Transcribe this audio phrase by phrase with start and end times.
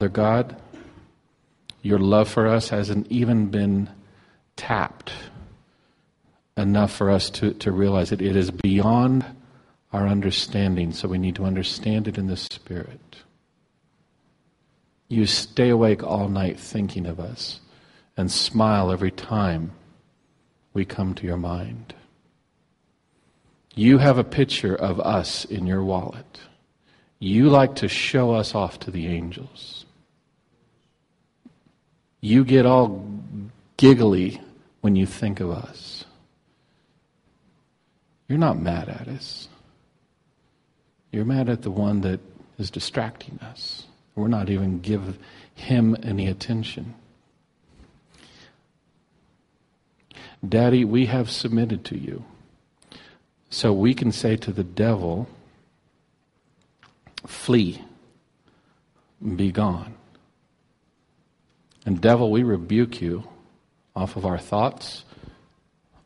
[0.00, 0.56] Father God,
[1.82, 3.90] your love for us hasn't even been
[4.54, 5.10] tapped
[6.56, 8.22] enough for us to, to realize it.
[8.22, 9.26] It is beyond
[9.92, 13.16] our understanding, so we need to understand it in the Spirit.
[15.08, 17.58] You stay awake all night thinking of us
[18.16, 19.72] and smile every time
[20.74, 21.92] we come to your mind.
[23.74, 26.38] You have a picture of us in your wallet.
[27.18, 29.86] You like to show us off to the angels.
[32.20, 33.04] You get all
[33.76, 34.40] giggly
[34.80, 36.04] when you think of us.
[38.28, 39.48] You're not mad at us.
[41.12, 42.20] You're mad at the one that
[42.58, 43.86] is distracting us.
[44.14, 45.18] We're not even give
[45.54, 46.94] him any attention.
[50.46, 52.24] Daddy, we have submitted to you.
[53.50, 55.28] So we can say to the devil,
[57.26, 57.82] flee,
[59.36, 59.94] be gone.
[61.88, 63.24] And devil, we rebuke you
[63.96, 65.06] off of our thoughts,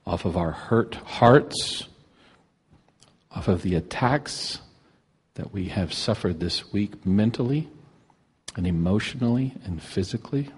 [0.06, 1.88] off of our hurt hearts,
[3.32, 4.60] off of the attacks
[5.34, 7.68] that we have suffered this week mentally
[8.54, 10.50] and emotionally and physically.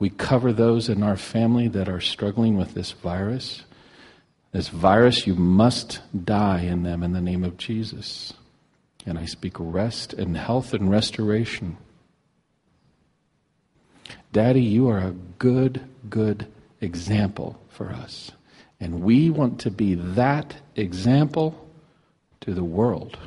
[0.00, 3.62] We cover those in our family that are struggling with this virus.
[4.50, 8.32] This virus, you must die in them in the name of Jesus.
[9.06, 11.76] And I speak rest and health and restoration.
[14.32, 16.46] Daddy, you are a good, good
[16.80, 18.30] example for us.
[18.80, 21.68] And we want to be that example
[22.40, 23.18] to the world,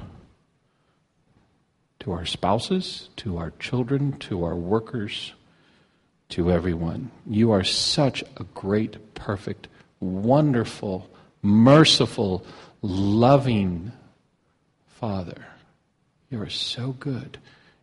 [1.99, 5.33] to our spouses, to our children, to our workers,
[6.29, 7.11] to everyone.
[7.27, 9.67] You are such a great, perfect,
[9.99, 11.09] wonderful,
[11.41, 12.45] merciful,
[12.81, 13.91] loving
[14.88, 15.45] Father.
[16.29, 17.38] You are so good.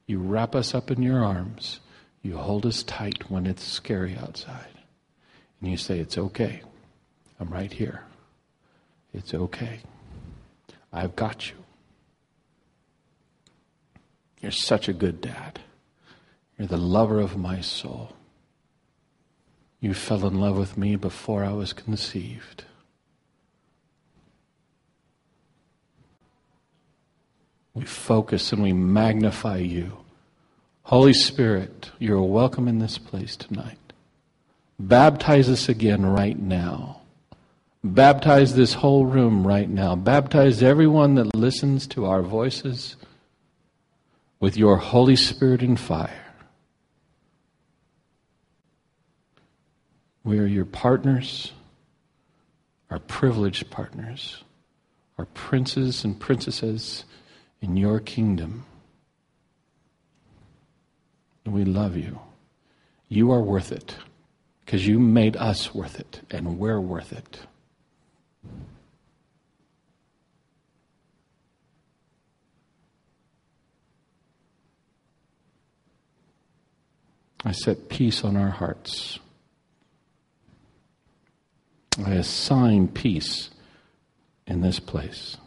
[0.07, 1.81] You wrap us up in your arms.
[2.29, 4.69] You hold us tight when it's scary outside.
[5.63, 6.61] And you say, It's okay.
[7.41, 8.03] I'm right here.
[9.15, 9.81] It's okay.
[10.93, 11.57] I've got you.
[14.43, 15.61] You're such a good dad.
[16.59, 18.13] You're the lover of my soul.
[19.81, 22.65] You fell in love with me before I was conceived.
[27.73, 29.97] We focus and we magnify you.
[30.89, 33.77] Holy Spirit, you're welcome in this place tonight.
[34.79, 37.03] Baptize us again right now.
[37.85, 39.95] Baptize this whole room right now.
[39.95, 42.97] Baptize everyone that listens to our voices
[44.41, 46.25] with your Holy Spirit and fire.
[50.25, 51.53] We are your partners,
[52.89, 54.43] our privileged partners,
[55.19, 57.05] our princes and princesses
[57.61, 58.65] in your kingdom.
[61.53, 62.21] We love you.
[63.09, 63.97] You are worth it
[64.65, 67.41] because you made us worth it, and we're worth it.
[77.45, 79.19] I set peace on our hearts.
[82.05, 83.51] I assign peace
[84.47, 85.39] in this place.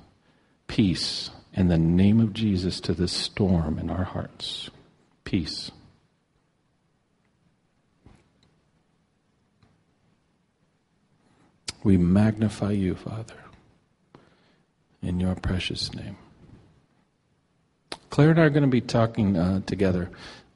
[0.68, 4.70] Peace in the name of Jesus to this storm in our hearts.
[5.24, 5.70] Peace.
[11.84, 13.36] We magnify you, Father,
[15.02, 16.18] in your precious name.
[18.10, 20.10] Claire and I are going to be talking uh, together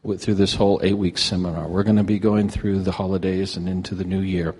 [0.03, 1.67] with, through this whole eight week seminar.
[1.67, 4.53] We're going to be going through the holidays and into the new year.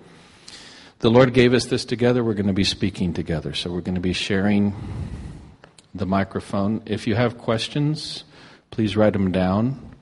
[1.00, 2.24] The Lord gave us this together.
[2.24, 3.54] We're going to be speaking together.
[3.54, 4.74] So we're going to be sharing
[5.94, 6.82] the microphone.
[6.86, 8.24] If you have questions,
[8.70, 9.94] please write them down,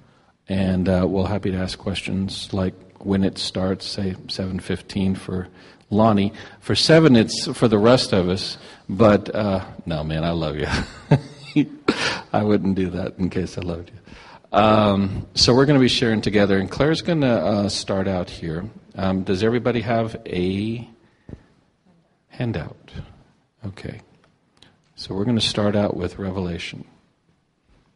[0.48, 5.48] and uh, we'll happy to ask questions like when it starts, say 7:15 for
[5.90, 6.32] Lonnie.
[6.60, 8.58] For seven, it's for the rest of us.
[8.88, 10.66] But uh, no, man, I love you.
[12.32, 14.58] I wouldn't do that in case I loved you.
[14.58, 18.30] Um, so we're going to be sharing together, and Claire's going to uh, start out
[18.30, 18.64] here.
[18.94, 20.88] Um, does everybody have a
[22.28, 22.92] handout?
[23.66, 24.00] Okay.
[24.94, 26.84] So we're going to start out with Revelation.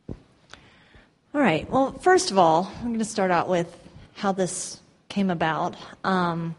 [0.08, 1.70] All right.
[1.70, 3.72] Well, first of all, I'm going to start out with
[4.14, 5.76] how this came about.
[6.02, 6.56] Um,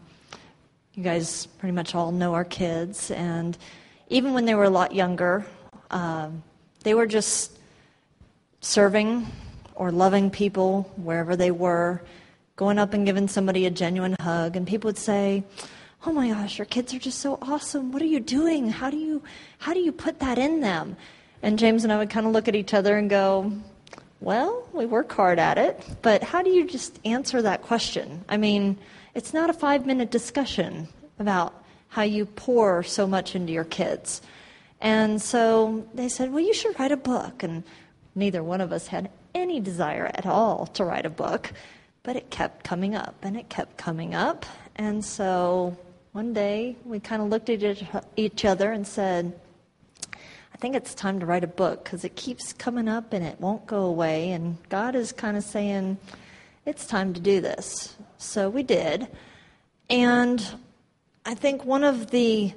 [0.94, 3.56] you guys pretty much all know our kids, and
[4.08, 5.46] even when they were a lot younger,
[5.90, 6.28] uh,
[6.82, 7.58] they were just
[8.60, 9.26] serving
[9.74, 12.02] or loving people wherever they were,
[12.56, 15.44] going up and giving somebody a genuine hug, and people would say,
[16.04, 17.92] "Oh my gosh, your kids are just so awesome.
[17.92, 18.68] What are you doing?
[18.70, 19.22] How do you
[19.58, 20.96] how do you put that in them?"
[21.42, 23.52] And James and I would kind of look at each other and go,
[24.20, 28.22] well, we work hard at it, but how do you just answer that question?
[28.28, 28.76] I mean,
[29.14, 31.54] it's not a five minute discussion about
[31.88, 34.22] how you pour so much into your kids.
[34.80, 37.42] And so they said, well, you should write a book.
[37.42, 37.64] And
[38.14, 41.52] neither one of us had any desire at all to write a book,
[42.02, 44.46] but it kept coming up and it kept coming up.
[44.76, 45.76] And so
[46.12, 49.38] one day we kind of looked at each other and said,
[50.54, 53.40] I think it's time to write a book because it keeps coming up and it
[53.40, 54.32] won't go away.
[54.32, 55.98] And God is kind of saying,
[56.66, 57.96] it's time to do this.
[58.20, 59.08] So we did.
[59.88, 60.46] And
[61.24, 62.52] I think one of the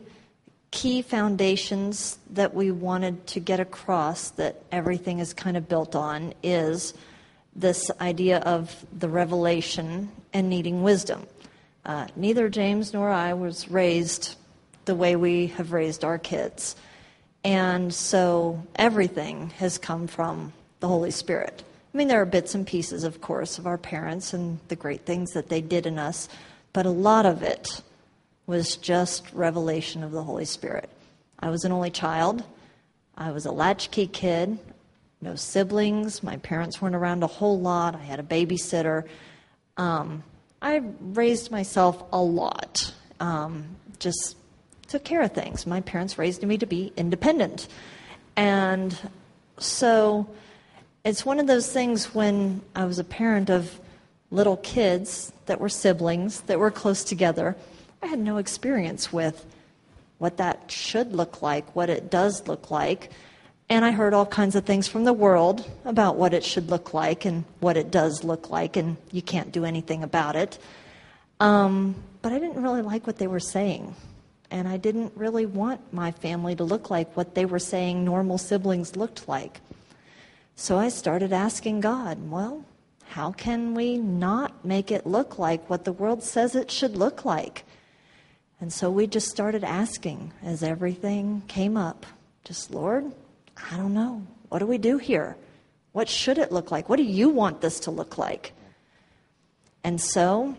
[0.71, 6.33] key foundations that we wanted to get across that everything is kind of built on
[6.43, 6.93] is
[7.55, 11.25] this idea of the revelation and needing wisdom.
[11.85, 14.35] Uh, neither James nor I was raised
[14.85, 16.75] the way we have raised our kids.
[17.45, 20.51] And so everything has come from
[20.81, 21.63] the Holy Spirit.
[21.93, 25.05] I mean, there are bits and pieces, of course, of our parents and the great
[25.05, 26.27] things that they did in us,
[26.73, 27.81] but a lot of it
[28.47, 30.89] was just revelation of the Holy Spirit.
[31.39, 32.43] I was an only child.
[33.15, 34.57] I was a latchkey kid,
[35.21, 36.23] no siblings.
[36.23, 37.95] My parents weren't around a whole lot.
[37.95, 39.07] I had a babysitter.
[39.77, 40.23] Um,
[40.63, 43.65] I raised myself a lot, um,
[43.99, 44.35] just
[44.87, 45.67] took care of things.
[45.67, 47.67] My parents raised me to be independent.
[48.35, 48.97] And
[49.57, 50.27] so
[51.03, 53.79] it's one of those things when I was a parent of
[54.31, 57.55] little kids that were siblings, that were close together
[58.03, 59.45] I had no experience with
[60.17, 63.11] what that should look like, what it does look like.
[63.69, 66.93] And I heard all kinds of things from the world about what it should look
[66.93, 70.59] like and what it does look like, and you can't do anything about it.
[71.39, 73.95] Um, but I didn't really like what they were saying.
[74.51, 78.37] And I didn't really want my family to look like what they were saying normal
[78.37, 79.61] siblings looked like.
[80.55, 82.63] So I started asking God, well,
[83.05, 87.25] how can we not make it look like what the world says it should look
[87.25, 87.63] like?
[88.61, 92.05] And so we just started asking as everything came up,
[92.43, 93.11] just, Lord,
[93.71, 94.25] I don't know.
[94.49, 95.35] What do we do here?
[95.91, 96.89] What should it look like?
[96.89, 98.53] What do you want this to look like?
[99.83, 100.55] And so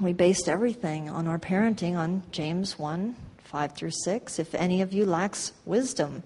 [0.00, 4.38] we based everything on our parenting on James 1 5 through 6.
[4.38, 6.22] If any of you lacks wisdom,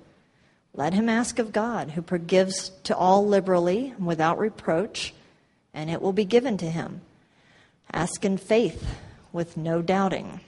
[0.78, 5.12] let him ask of God, who forgives to all liberally and without reproach,
[5.74, 7.00] and it will be given to him.
[7.92, 8.96] Ask in faith
[9.32, 10.38] with no doubting.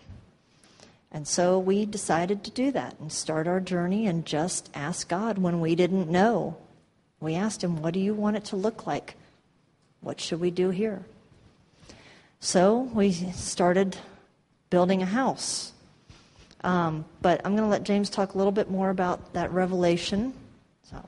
[1.10, 5.36] And so we decided to do that and start our journey and just ask God
[5.36, 6.56] when we didn't know.
[7.18, 9.16] We asked Him, What do you want it to look like?
[10.00, 11.02] What should we do here?
[12.38, 13.96] So we started
[14.70, 15.72] building a house.
[16.62, 20.34] Um, but I'm going to let James talk a little bit more about that revelation.
[20.82, 21.02] So.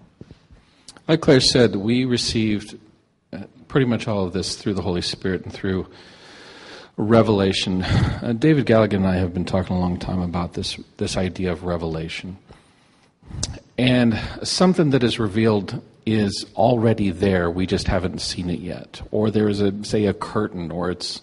[1.08, 2.78] Like Claire said, we received
[3.32, 5.86] uh, pretty much all of this through the Holy Spirit and through
[6.96, 7.82] revelation.
[7.82, 11.52] Uh, David Galligan and I have been talking a long time about this, this idea
[11.52, 12.38] of revelation.
[13.78, 19.00] And something that is revealed is already there, we just haven't seen it yet.
[19.10, 21.20] Or there is a, say, a curtain, or it's,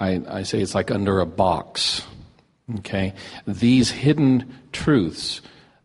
[0.00, 2.02] I, I say it's like under a box.
[2.78, 3.14] Okay?
[3.46, 5.40] These hidden truths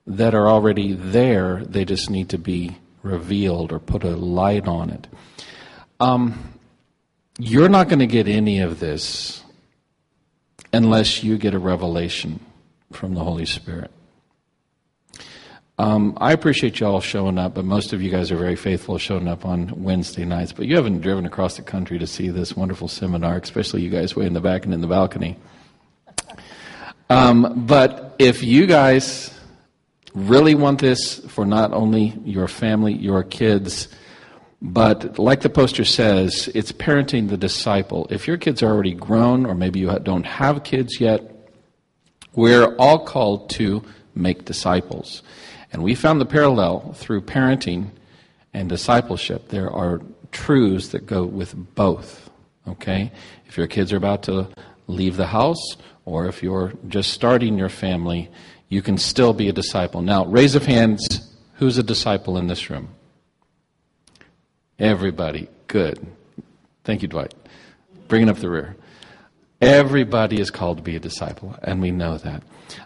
[0.08, 4.90] that are already there, they just need to be revealed or put a light on
[4.90, 5.08] it.
[6.00, 6.54] Um,
[7.38, 9.44] you're not going to get any of this
[10.74, 12.40] unless you get a revelation
[12.92, 13.92] from the Holy Spirit.
[15.78, 19.00] Um, I appreciate you all showing up, but most of you guys are very faithful
[19.00, 20.52] showing up on Wednesday nights.
[20.52, 24.16] But you haven't driven across the country to see this wonderful seminar, especially you guys
[24.16, 25.38] way in the back and in the balcony.
[27.12, 29.38] Um, but if you guys
[30.14, 33.90] really want this for not only your family, your kids,
[34.62, 38.08] but like the poster says, it's parenting the disciple.
[38.10, 41.50] If your kids are already grown, or maybe you don't have kids yet,
[42.34, 43.84] we're all called to
[44.16, 45.22] make disciples.
[45.74, 47.90] And we found the parallel through parenting
[48.54, 49.50] and discipleship.
[49.50, 50.02] There are
[50.32, 52.30] truths that go with both.
[52.70, 53.12] Okay?
[53.48, 54.48] If your kids are about to
[54.92, 58.30] leave the house, or if you're just starting your family,
[58.70, 60.02] you can still be a disciple.
[60.02, 62.90] Now, raise of hands who's a disciple in this room?
[64.80, 65.48] Everybody.
[65.68, 66.06] Good.
[66.84, 67.34] Thank you, Dwight.
[68.08, 68.76] Bringing up the rear.
[69.62, 72.42] Everybody is called to be a disciple, and we know that.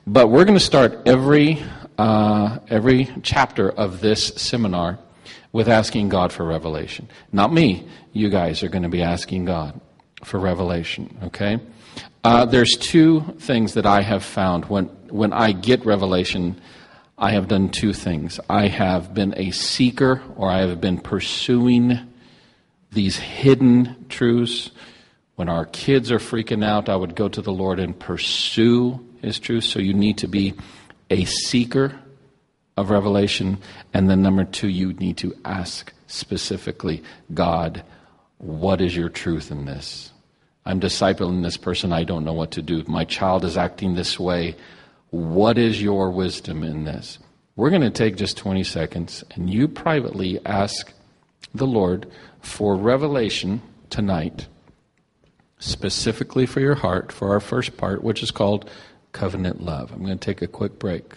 [0.06, 1.64] But we're going to start every,
[1.98, 5.00] uh, every chapter of this seminar
[5.54, 7.08] with asking God for revelation.
[7.32, 7.88] Not me.
[8.12, 9.80] You guys are going to be asking God
[10.26, 11.60] for revelation, okay?
[12.26, 16.60] Uh, there's two things that I have found when, when I get revelation.
[17.20, 18.40] I have done two things.
[18.50, 22.00] I have been a seeker, or I have been pursuing
[22.92, 24.72] these hidden truths.
[25.36, 29.38] When our kids are freaking out, I would go to the Lord and pursue His
[29.38, 29.66] truth.
[29.66, 30.56] So you need to be
[31.12, 31.94] a seeker
[32.76, 33.60] of revelation.
[33.94, 37.84] And then, number two, you need to ask specifically God,
[38.40, 40.12] what is your truth in this?
[40.66, 41.94] I'm discipling this person.
[41.94, 42.84] I don't know what to do.
[42.88, 44.56] My child is acting this way.
[45.12, 47.20] What is your wisdom in this?
[47.56, 50.92] We're going to take just 20 seconds and you privately ask
[51.54, 52.08] the Lord
[52.42, 54.48] for revelation tonight,
[55.60, 58.70] specifically for your heart, for our first part, which is called
[59.12, 59.92] covenant love.
[59.92, 61.14] I'm going to take a quick break.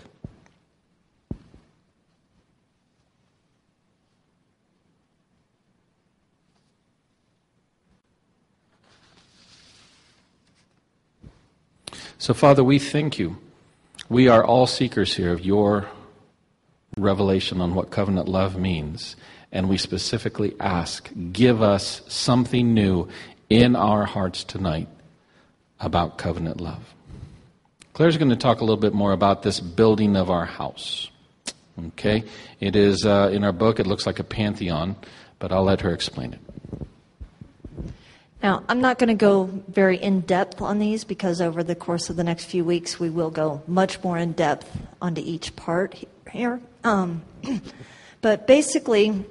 [12.21, 13.39] So, Father, we thank you.
[14.09, 15.89] We are all seekers here of your
[16.97, 19.15] revelation on what covenant love means.
[19.53, 23.09] And we specifically ask, give us something new
[23.49, 24.89] in our hearts tonight
[25.79, 26.93] about covenant love.
[27.93, 31.11] Claire's going to talk a little bit more about this building of our house.
[31.89, 32.25] Okay?
[32.59, 34.97] It is uh, in our book, it looks like a pantheon,
[35.39, 36.41] but I'll let her explain it.
[38.43, 42.09] Now, I'm not going to go very in depth on these because over the course
[42.09, 44.71] of the next few weeks, we will go much more in depth
[45.03, 45.97] onto each part
[46.31, 46.61] here.
[46.85, 47.23] Um,
[48.21, 49.25] but basically,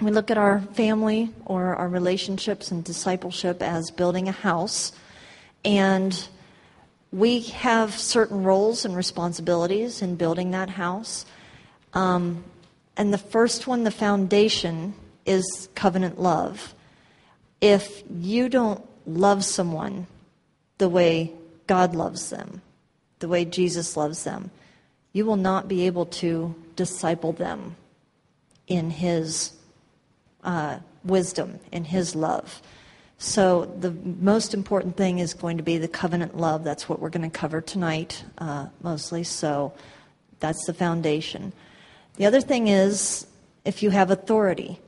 [0.00, 4.92] we look at our family or our relationships and discipleship as building a house.
[5.64, 6.28] And
[7.10, 11.26] we have certain roles and responsibilities in building that house.
[11.92, 12.44] Um,
[12.96, 14.94] and the first one, the foundation,
[15.26, 16.74] is covenant love
[17.60, 20.06] if you don't love someone
[20.78, 21.32] the way
[21.66, 22.62] God loves them,
[23.18, 24.50] the way Jesus loves them,
[25.12, 27.76] you will not be able to disciple them
[28.66, 29.52] in His
[30.44, 32.62] uh, wisdom, in His love.
[33.20, 36.62] So, the most important thing is going to be the covenant love.
[36.62, 39.24] That's what we're going to cover tonight, uh, mostly.
[39.24, 39.72] So,
[40.38, 41.52] that's the foundation.
[42.16, 43.26] The other thing is
[43.64, 44.78] if you have authority.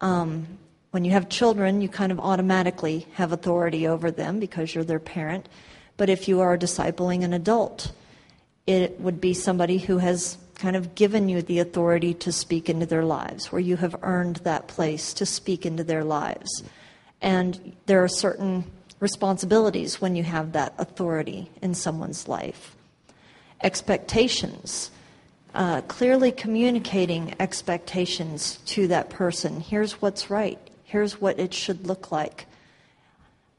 [0.00, 0.58] Um,
[0.90, 4.98] when you have children, you kind of automatically have authority over them because you're their
[4.98, 5.48] parent.
[5.96, 7.92] But if you are discipling an adult,
[8.66, 12.86] it would be somebody who has kind of given you the authority to speak into
[12.86, 16.62] their lives, where you have earned that place to speak into their lives.
[17.20, 18.64] And there are certain
[19.00, 22.74] responsibilities when you have that authority in someone's life.
[23.62, 24.90] Expectations.
[25.54, 29.60] Uh, clearly communicating expectations to that person.
[29.60, 30.58] Here's what's right.
[30.88, 32.46] Here's what it should look like.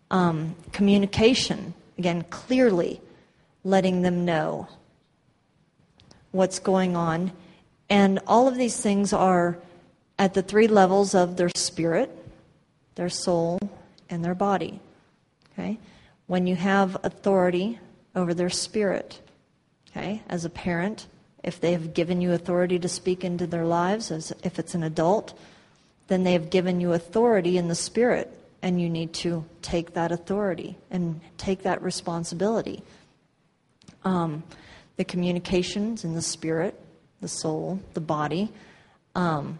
[0.09, 3.01] Um, communication, again, clearly
[3.63, 4.67] letting them know
[6.31, 7.31] what's going on.
[7.87, 9.59] And all of these things are
[10.17, 12.09] at the three levels of their spirit,
[12.95, 13.59] their soul,
[14.09, 14.79] and their body.
[15.53, 15.77] Okay?
[16.25, 17.77] When you have authority
[18.15, 19.21] over their spirit,
[19.91, 21.05] okay, as a parent,
[21.43, 24.81] if they have given you authority to speak into their lives, as if it's an
[24.81, 25.37] adult,
[26.09, 28.29] then they have given you authority in the Spirit,
[28.61, 32.83] and you need to take that authority and take that responsibility.
[34.03, 34.43] Um,
[34.97, 36.77] the communications in the Spirit,
[37.21, 38.51] the soul, the body.
[39.15, 39.59] Um,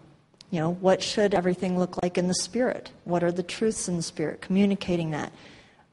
[0.50, 2.90] you know, what should everything look like in the Spirit?
[3.04, 4.40] What are the truths in the Spirit?
[4.40, 5.32] Communicating that.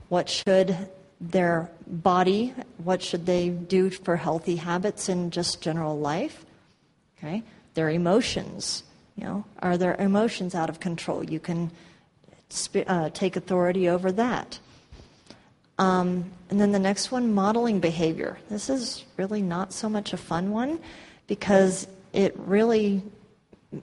[0.09, 0.75] What should
[1.21, 6.45] their body, what should they do for healthy habits in just general life?
[7.17, 7.43] Okay?
[7.75, 8.83] Their emotions
[9.17, 11.23] you know, are their emotions out of control?
[11.23, 11.71] You can
[12.87, 14.59] uh, take authority over that.
[15.79, 18.37] Um, and then the next one, modeling behavior.
[18.49, 20.79] This is really not so much a fun one
[21.27, 23.03] because it really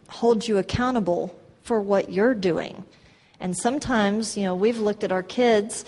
[0.09, 2.85] holds you accountable for what you're doing.
[3.41, 5.85] And sometimes, you know, we've looked at our kids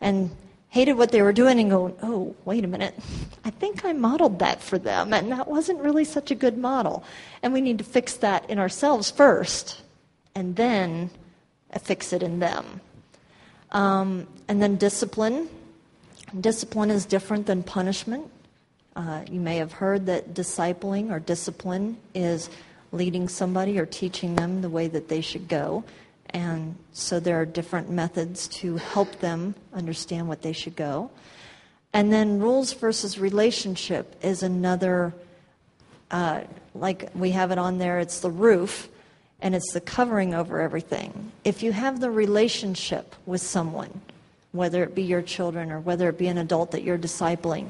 [0.00, 0.30] and
[0.70, 2.94] hated what they were doing and going, oh, wait a minute,
[3.44, 7.04] I think I modeled that for them, and that wasn't really such a good model.
[7.42, 9.82] And we need to fix that in ourselves first,
[10.34, 11.10] and then
[11.80, 12.80] fix it in them.
[13.72, 15.48] Um, and then discipline.
[16.40, 18.30] Discipline is different than punishment.
[18.96, 22.50] Uh, you may have heard that discipling or discipline is
[22.92, 25.84] leading somebody or teaching them the way that they should go.
[26.32, 31.10] And so there are different methods to help them understand what they should go.
[31.92, 35.12] And then rules versus relationship is another,
[36.10, 36.42] uh,
[36.74, 38.88] like we have it on there, it's the roof
[39.42, 41.32] and it's the covering over everything.
[41.44, 44.00] If you have the relationship with someone,
[44.52, 47.68] whether it be your children or whether it be an adult that you're discipling,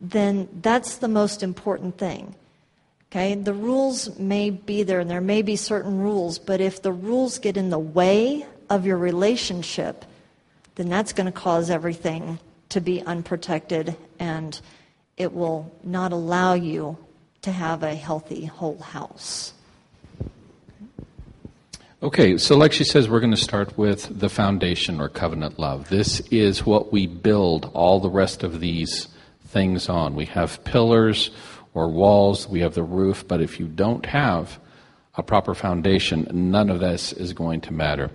[0.00, 2.34] then that's the most important thing.
[3.10, 6.92] Okay, the rules may be there and there may be certain rules, but if the
[6.92, 10.04] rules get in the way of your relationship,
[10.76, 12.38] then that's going to cause everything
[12.68, 14.60] to be unprotected and
[15.16, 16.96] it will not allow you
[17.42, 19.54] to have a healthy whole house.
[22.00, 25.88] Okay, so like she says, we're going to start with the foundation or covenant love.
[25.88, 29.08] This is what we build all the rest of these
[29.48, 30.14] things on.
[30.14, 31.30] We have pillars
[31.74, 34.58] or walls, we have the roof, but if you don't have
[35.14, 38.10] a proper foundation, none of this is going to matter.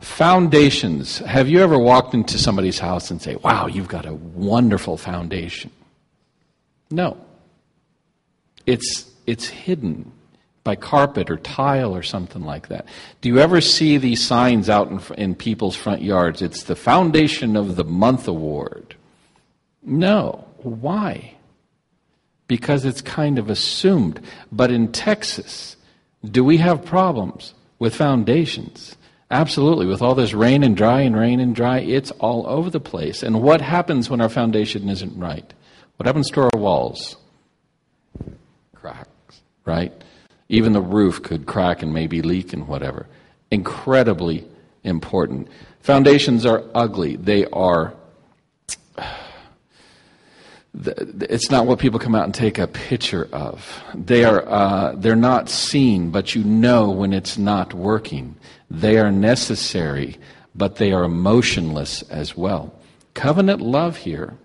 [0.00, 1.18] Foundations.
[1.18, 5.70] Have you ever walked into somebody's house and say, wow, you've got a wonderful foundation?
[6.90, 7.16] No.
[8.66, 10.12] It's, it's hidden
[10.62, 12.86] by carpet or tile or something like that.
[13.20, 16.42] Do you ever see these signs out in, in people's front yards?
[16.42, 18.96] It's the Foundation of the Month Award.
[19.82, 20.46] No.
[20.58, 21.33] Why?
[22.46, 24.20] Because it's kind of assumed.
[24.52, 25.76] But in Texas,
[26.24, 28.96] do we have problems with foundations?
[29.30, 29.86] Absolutely.
[29.86, 33.22] With all this rain and dry and rain and dry, it's all over the place.
[33.22, 35.52] And what happens when our foundation isn't right?
[35.96, 37.16] What happens to our walls?
[38.74, 39.92] Cracks, right?
[40.48, 43.06] Even the roof could crack and maybe leak and whatever.
[43.50, 44.46] Incredibly
[44.82, 45.48] important.
[45.80, 47.16] Foundations are ugly.
[47.16, 47.94] They are.
[50.76, 53.82] It's not what people come out and take a picture of.
[53.94, 54.46] They are.
[54.46, 58.34] Uh, they're not seen, but you know when it's not working.
[58.70, 60.18] They are necessary,
[60.54, 62.74] but they are emotionless as well.
[63.14, 64.36] Covenant love here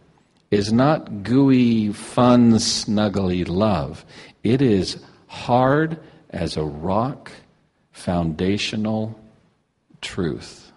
[0.52, 4.06] is not gooey, fun, snuggly love.
[4.44, 7.32] It is hard as a rock,
[7.92, 9.20] foundational
[10.02, 10.72] truth.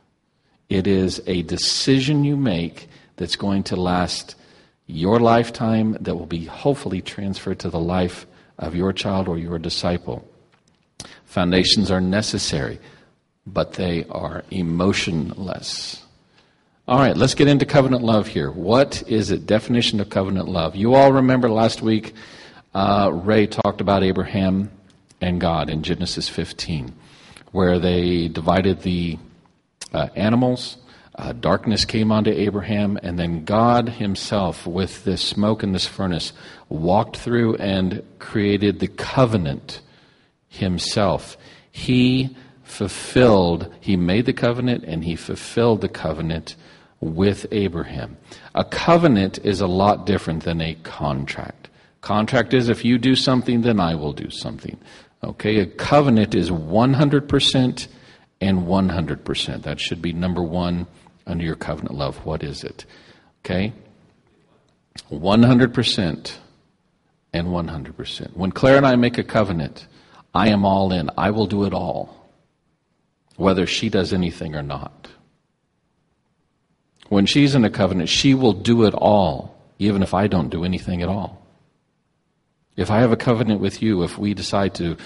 [0.68, 4.34] It is a decision you make that's going to last
[4.92, 8.26] your lifetime, that will be hopefully transferred to the life
[8.58, 10.28] of your child or your disciple.
[11.24, 12.78] Foundations are necessary,
[13.46, 16.02] but they are emotionless.
[16.86, 18.50] All right, let's get into covenant love here.
[18.50, 19.46] What is it?
[19.46, 20.76] Definition of covenant love.
[20.76, 22.14] You all remember last week
[22.74, 24.70] uh, Ray talked about Abraham
[25.20, 26.92] and God in Genesis 15,
[27.52, 29.18] where they divided the
[29.94, 30.78] uh, animals.
[31.14, 36.32] Uh, darkness came onto Abraham, and then God Himself, with this smoke and this furnace,
[36.70, 39.80] walked through and created the covenant
[40.48, 41.36] Himself.
[41.70, 46.56] He fulfilled, He made the covenant, and He fulfilled the covenant
[47.00, 48.16] with Abraham.
[48.54, 51.68] A covenant is a lot different than a contract.
[52.00, 54.78] Contract is if you do something, then I will do something.
[55.22, 57.88] Okay, a covenant is 100%
[58.40, 59.62] and 100%.
[59.62, 60.86] That should be number one
[61.26, 62.24] under your covenant love.
[62.24, 62.84] What is it?
[63.44, 63.72] Okay?
[65.10, 66.36] 100%
[67.32, 68.36] and 100%.
[68.36, 69.86] When Claire and I make a covenant,
[70.34, 71.10] I am all in.
[71.16, 72.28] I will do it all,
[73.36, 75.08] whether she does anything or not.
[77.08, 80.64] When she's in a covenant, she will do it all, even if I don't do
[80.64, 81.46] anything at all.
[82.76, 84.96] If I have a covenant with you, if we decide to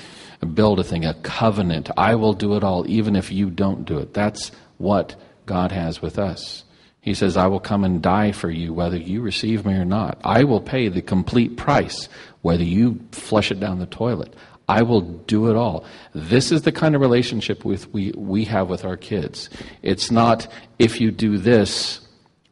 [0.54, 3.98] build a thing, a covenant, I will do it all, even if you don't do
[3.98, 4.14] it.
[4.14, 6.64] That's what God has with us.
[7.00, 10.18] He says, I will come and die for you, whether you receive me or not.
[10.24, 12.08] I will pay the complete price,
[12.42, 14.34] whether you flush it down the toilet.
[14.68, 15.84] I will do it all.
[16.12, 19.48] This is the kind of relationship with we, we have with our kids.
[19.82, 20.48] It's not,
[20.80, 22.00] if you do this,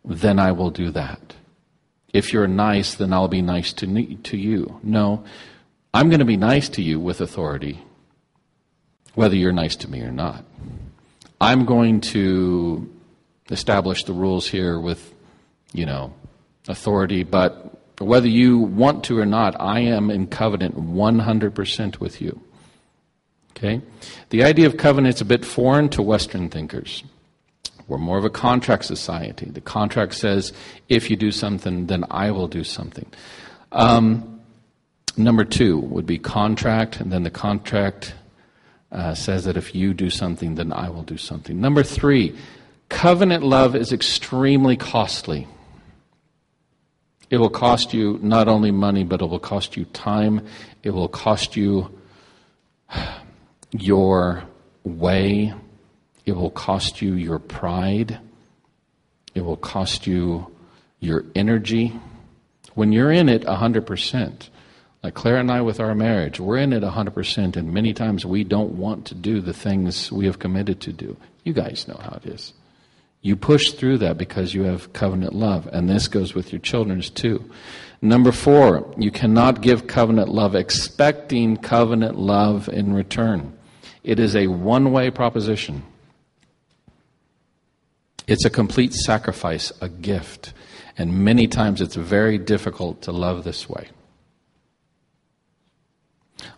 [0.04, 1.34] then I will do that.
[2.12, 4.78] If you're nice, then I'll be nice to, to you.
[4.84, 5.24] No,
[5.92, 7.82] I'm going to be nice to you with authority,
[9.14, 10.44] whether you're nice to me or not.
[11.40, 12.90] I'm going to
[13.50, 15.12] establish the rules here with,
[15.72, 16.14] you know,
[16.68, 22.40] authority, but whether you want to or not, I am in covenant 100% with you.
[23.50, 23.80] Okay?
[24.30, 27.04] The idea of covenant is a bit foreign to Western thinkers.
[27.86, 29.46] We're more of a contract society.
[29.50, 30.52] The contract says,
[30.88, 33.06] if you do something, then I will do something.
[33.72, 34.40] Um,
[35.16, 38.14] number two would be contract, and then the contract
[38.94, 41.60] uh, says that if you do something, then I will do something.
[41.60, 42.36] Number three,
[42.88, 45.48] covenant love is extremely costly.
[47.28, 50.46] It will cost you not only money, but it will cost you time.
[50.82, 51.98] It will cost you
[53.72, 54.44] your
[54.84, 55.52] way.
[56.24, 58.20] It will cost you your pride.
[59.34, 60.54] It will cost you
[61.00, 61.98] your energy.
[62.74, 64.48] When you're in it 100%,
[65.04, 68.42] like Claire and I with our marriage, we're in it 100%, and many times we
[68.42, 71.14] don't want to do the things we have committed to do.
[71.44, 72.54] You guys know how it is.
[73.20, 77.10] You push through that because you have covenant love, and this goes with your children's
[77.10, 77.44] too.
[78.00, 83.52] Number four, you cannot give covenant love expecting covenant love in return.
[84.04, 85.82] It is a one way proposition.
[88.26, 90.54] It's a complete sacrifice, a gift.
[90.96, 93.90] And many times it's very difficult to love this way.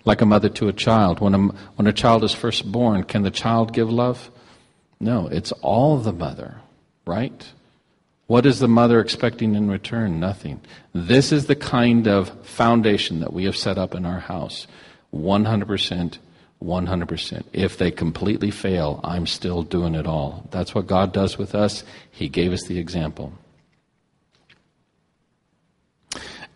[0.04, 1.20] Like a mother to a child.
[1.20, 1.38] When a,
[1.76, 4.30] when a child is first born, can the child give love?
[5.00, 6.56] No, it's all the mother,
[7.06, 7.46] right?
[8.26, 10.18] What is the mother expecting in return?
[10.18, 10.60] Nothing.
[10.92, 14.66] This is the kind of foundation that we have set up in our house
[15.14, 16.18] 100%,
[16.62, 17.44] 100%.
[17.52, 20.48] If they completely fail, I'm still doing it all.
[20.50, 21.84] That's what God does with us.
[22.10, 23.32] He gave us the example.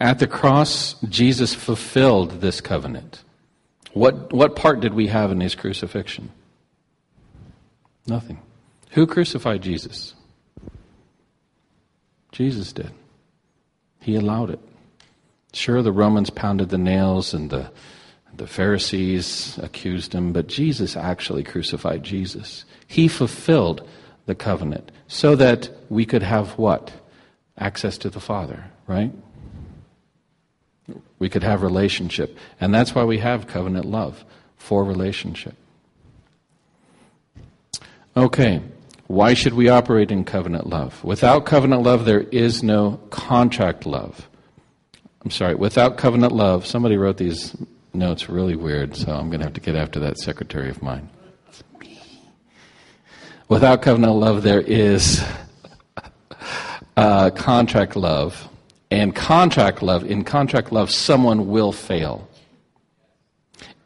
[0.00, 3.22] At the cross, Jesus fulfilled this covenant.
[3.92, 6.30] What, what part did we have in his crucifixion?
[8.06, 8.40] Nothing.
[8.92, 10.14] Who crucified Jesus?
[12.32, 12.90] Jesus did.
[14.00, 14.60] He allowed it.
[15.52, 17.70] Sure, the Romans pounded the nails and the,
[18.34, 22.64] the Pharisees accused him, but Jesus actually crucified Jesus.
[22.86, 23.86] He fulfilled
[24.26, 26.92] the covenant so that we could have what?
[27.58, 29.12] Access to the Father, right?
[31.20, 32.36] We could have relationship.
[32.60, 34.24] And that's why we have covenant love
[34.56, 35.54] for relationship.
[38.16, 38.60] Okay,
[39.06, 41.04] why should we operate in covenant love?
[41.04, 44.28] Without covenant love, there is no contract love.
[45.24, 47.56] I'm sorry, without covenant love, somebody wrote these
[47.92, 51.08] notes really weird, so I'm going to have to get after that secretary of mine.
[53.48, 55.24] Without covenant love, there is
[56.96, 58.48] uh, contract love.
[58.90, 62.28] And contract love, in contract love, someone will fail.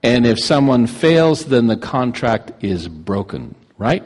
[0.02, 4.04] And if someone fails, then the contract is broken, right?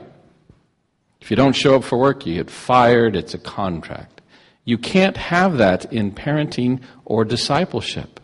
[1.20, 4.20] If you don't show up for work, you get fired, it's a contract.
[4.64, 8.20] You can't have that in parenting or discipleship.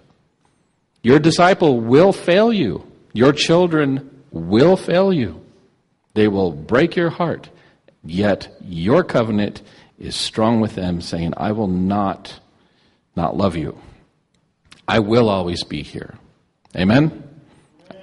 [1.03, 2.87] Your disciple will fail you.
[3.13, 5.45] Your children will fail you.
[6.15, 7.51] They will break your heart.
[8.05, 9.63] Yet your covenant
[9.99, 12.41] is strong with them, saying, I will not
[13.16, 13.79] not love you.
[14.87, 16.14] I will always be here.
[16.77, 17.22] Amen?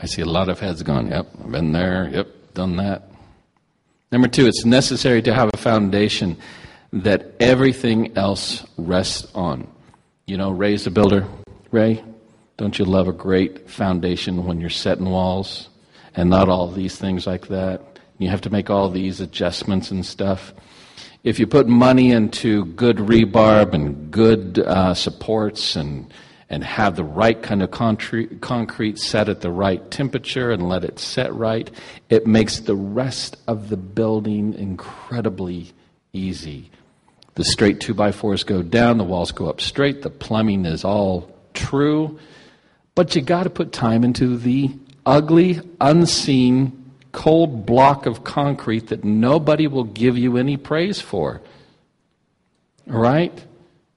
[0.02, 3.10] I see a lot of heads going, yep, I've been there, yep, done that.
[4.12, 6.38] Number two, it's necessary to have a foundation
[6.92, 9.68] that everything else rests on.
[10.26, 11.28] You know, Ray's a builder.
[11.72, 12.04] Ray,
[12.58, 15.70] don't you love a great foundation when you're setting walls
[16.16, 17.82] and not all these things like that?
[18.18, 20.54] You have to make all these adjustments and stuff
[21.24, 26.12] if you put money into good rebar and good uh, supports and
[26.52, 31.00] and have the right kind of concrete, set at the right temperature and let it
[31.00, 31.72] set right,
[32.10, 35.72] it makes the rest of the building incredibly
[36.12, 36.70] easy.
[37.36, 40.84] The straight two by fours go down, the walls go up straight, the plumbing is
[40.84, 42.20] all true,
[42.96, 44.72] but you got to put time into the
[45.06, 46.81] ugly, unseen
[47.12, 51.42] cold block of concrete that nobody will give you any praise for.
[52.92, 53.46] All right?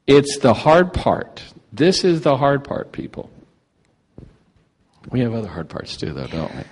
[0.07, 1.43] It's the hard part.
[1.73, 3.31] This is the hard part, people.
[5.11, 6.63] We have other hard parts too, though, don't we?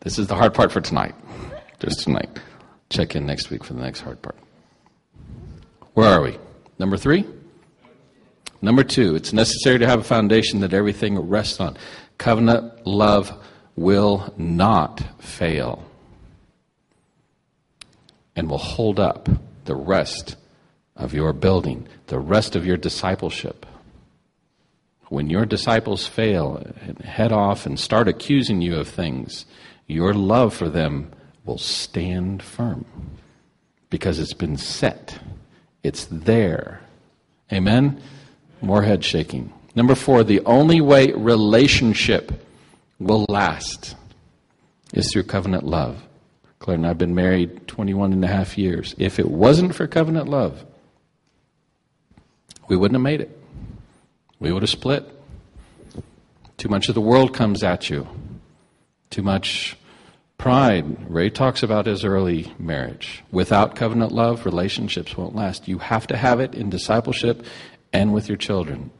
[0.00, 1.14] This is the hard part for tonight.
[1.80, 2.28] Just tonight.
[2.90, 4.36] Check in next week for the next hard part.
[5.94, 6.38] Where are we?
[6.78, 7.24] Number three?
[8.62, 11.76] Number two, it's necessary to have a foundation that everything rests on.
[12.18, 13.32] Covenant love
[13.76, 15.84] will not fail
[18.34, 19.28] and will hold up
[19.66, 20.36] the rest
[20.96, 23.66] of your building, the rest of your discipleship.
[25.08, 29.46] When your disciples fail and head off and start accusing you of things,
[29.86, 31.12] your love for them
[31.44, 32.84] will stand firm
[33.88, 35.18] because it's been set.
[35.82, 36.80] It's there.
[37.52, 38.02] Amen?
[38.60, 39.52] More head shaking.
[39.76, 42.45] Number four, the only way relationship
[42.98, 43.96] will last
[44.92, 46.02] is through covenant love.
[46.58, 48.94] Claire and I have been married 21 and a half years.
[48.98, 50.64] If it wasn't for covenant love,
[52.68, 53.38] we wouldn't have made it.
[54.40, 55.04] We would have split.
[56.56, 58.08] Too much of the world comes at you.
[59.10, 59.76] Too much
[60.38, 61.10] pride.
[61.10, 63.22] Ray talks about his early marriage.
[63.30, 65.68] Without covenant love, relationships won't last.
[65.68, 67.44] You have to have it in discipleship
[67.92, 68.90] and with your children.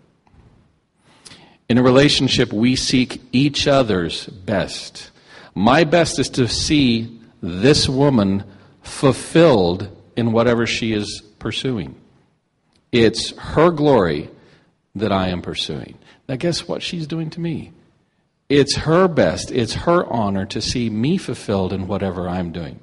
[1.68, 5.10] In a relationship, we seek each other's best.
[5.54, 8.44] My best is to see this woman
[8.82, 11.96] fulfilled in whatever she is pursuing.
[12.92, 14.30] It's her glory
[14.94, 15.98] that I am pursuing.
[16.28, 17.72] Now, guess what she's doing to me?
[18.48, 22.78] It's her best, it's her honor to see me fulfilled in whatever I'm doing,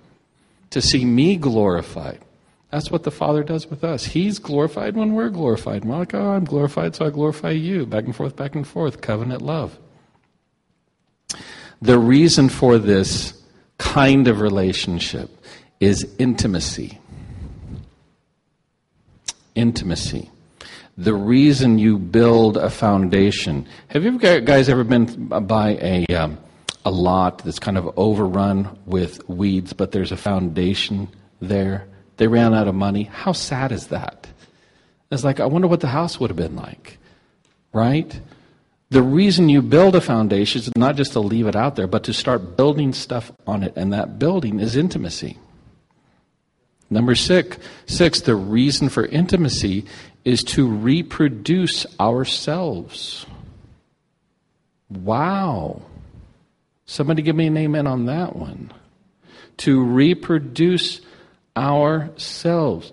[0.71, 2.19] to see me glorified.
[2.73, 4.03] That's what the Father does with us.
[4.03, 5.85] He's glorified when we're glorified.
[5.85, 7.85] We're like, oh, I'm glorified, so I glorify you.
[7.85, 8.99] Back and forth, back and forth.
[8.99, 9.77] Covenant love.
[11.83, 13.39] The reason for this
[13.77, 15.29] kind of relationship
[15.79, 16.97] is intimacy.
[19.53, 20.31] Intimacy.
[20.97, 23.67] The reason you build a foundation.
[23.89, 26.39] Have you guys ever been by a, um,
[26.83, 31.07] a lot that's kind of overrun with weeds, but there's a foundation
[31.39, 31.85] there?
[32.17, 33.03] They ran out of money.
[33.03, 34.27] How sad is that?
[35.11, 36.97] It's like, I wonder what the house would have been like,
[37.71, 38.19] right?
[38.89, 42.03] The reason you build a foundation is not just to leave it out there, but
[42.03, 43.73] to start building stuff on it.
[43.75, 45.37] And that building is intimacy.
[46.89, 49.85] Number six, six, the reason for intimacy
[50.23, 53.25] is to reproduce ourselves.
[54.89, 55.81] Wow.
[56.85, 58.71] Somebody give me an amen on that one.
[59.57, 61.01] To reproduce
[61.55, 62.91] ourselves.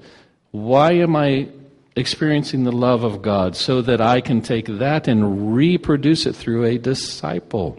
[0.51, 1.49] Why am I
[1.97, 6.65] experiencing the love of God so that I can take that and reproduce it through
[6.65, 7.79] a disciple.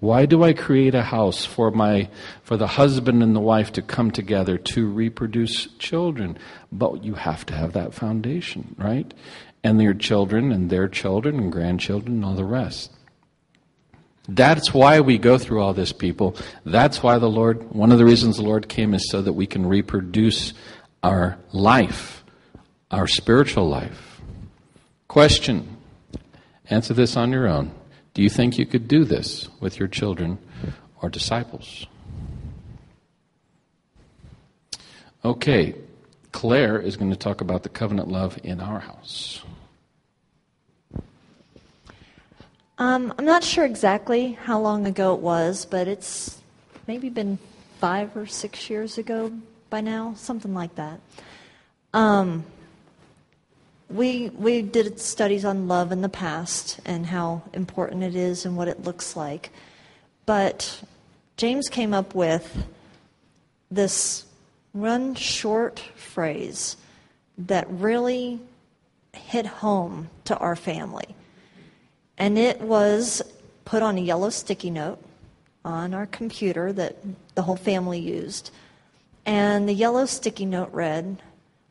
[0.00, 2.08] Why do I create a house for my
[2.42, 6.36] for the husband and the wife to come together to reproduce children?
[6.72, 9.12] But you have to have that foundation, right?
[9.62, 12.90] And their children and their children and grandchildren and all the rest.
[14.28, 16.36] That's why we go through all this, people.
[16.64, 19.46] That's why the Lord, one of the reasons the Lord came is so that we
[19.46, 20.52] can reproduce
[21.02, 22.22] our life
[22.92, 24.20] our spiritual life.
[25.08, 25.78] Question
[26.70, 27.72] Answer this on your own.
[28.14, 30.38] Do you think you could do this with your children
[31.02, 31.86] or disciples?
[35.24, 35.74] Okay,
[36.30, 39.42] Claire is going to talk about the covenant love in our house.
[42.82, 46.40] Um, I'm not sure exactly how long ago it was, but it's
[46.88, 47.38] maybe been
[47.78, 49.30] five or six years ago
[49.70, 50.98] by now, something like that.
[51.94, 52.44] Um,
[53.88, 58.56] we we did studies on love in the past and how important it is and
[58.56, 59.50] what it looks like.
[60.26, 60.82] But
[61.36, 62.66] James came up with
[63.70, 64.24] this
[64.72, 66.76] one short phrase
[67.38, 68.40] that really
[69.12, 71.14] hit home to our family.
[72.18, 73.22] And it was
[73.64, 75.02] put on a yellow sticky note
[75.64, 76.96] on our computer that
[77.34, 78.50] the whole family used.
[79.24, 81.22] And the yellow sticky note read,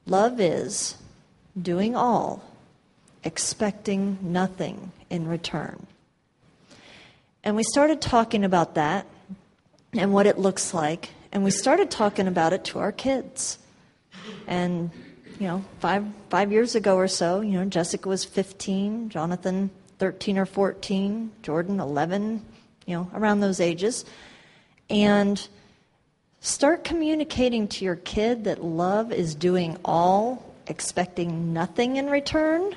[0.05, 0.95] Love is
[1.59, 2.43] doing all,
[3.23, 5.85] expecting nothing in return.
[7.43, 9.05] And we started talking about that
[9.93, 13.57] and what it looks like, and we started talking about it to our kids.
[14.47, 14.91] And
[15.39, 20.39] you know, five five years ago or so, you know, Jessica was 15, Jonathan 13
[20.39, 22.43] or 14, Jordan 11,
[22.87, 24.03] you know, around those ages,
[24.89, 25.47] and
[26.39, 32.75] start communicating to your kid that love is doing all expecting nothing in return,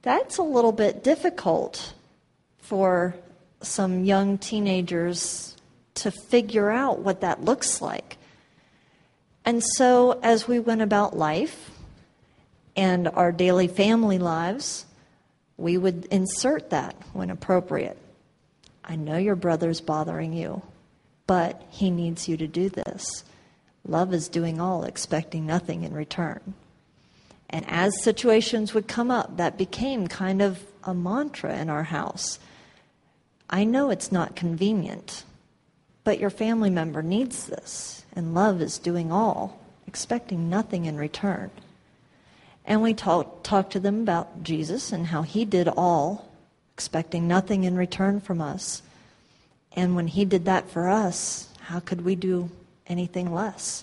[0.00, 1.92] that's a little bit difficult
[2.56, 3.14] for
[3.60, 5.54] some young teenagers
[5.92, 8.16] to figure out what that looks like.
[9.44, 11.70] And so, as we went about life
[12.74, 14.86] and our daily family lives,
[15.60, 17.98] we would insert that when appropriate.
[18.82, 20.62] I know your brother's bothering you,
[21.26, 23.24] but he needs you to do this.
[23.86, 26.54] Love is doing all, expecting nothing in return.
[27.50, 32.38] And as situations would come up, that became kind of a mantra in our house.
[33.48, 35.24] I know it's not convenient,
[36.04, 41.50] but your family member needs this, and love is doing all, expecting nothing in return.
[42.70, 46.30] And we talked talk to them about Jesus and how he did all,
[46.72, 48.80] expecting nothing in return from us.
[49.72, 52.48] And when he did that for us, how could we do
[52.86, 53.82] anything less?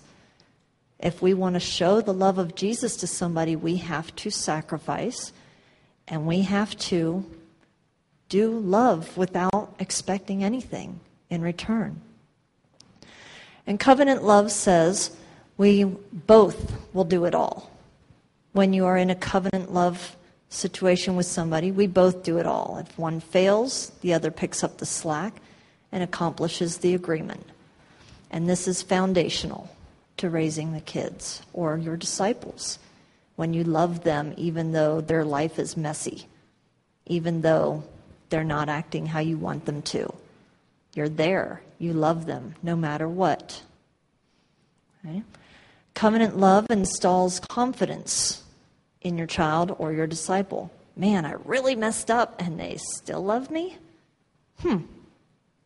[1.00, 5.34] If we want to show the love of Jesus to somebody, we have to sacrifice
[6.08, 7.26] and we have to
[8.30, 12.00] do love without expecting anything in return.
[13.68, 15.12] And covenant love says
[15.58, 17.70] we both will do it all.
[18.58, 20.18] When you are in a covenant love
[20.50, 22.80] situation with somebody, we both do it all.
[22.80, 25.36] If one fails, the other picks up the slack
[25.92, 27.46] and accomplishes the agreement.
[28.32, 29.70] And this is foundational
[30.18, 32.80] to raising the kids or your disciples
[33.36, 36.26] when you love them even though their life is messy,
[37.06, 37.84] even though
[38.32, 40.12] they're not acting how you want them to.
[40.96, 41.62] You're there.
[41.78, 43.62] You love them no matter what.
[45.06, 45.22] Okay?
[45.94, 48.42] Covenant love installs confidence
[49.08, 50.72] in your child or your disciple.
[50.96, 53.78] Man, I really messed up and they still love me?
[54.60, 54.80] Hmm.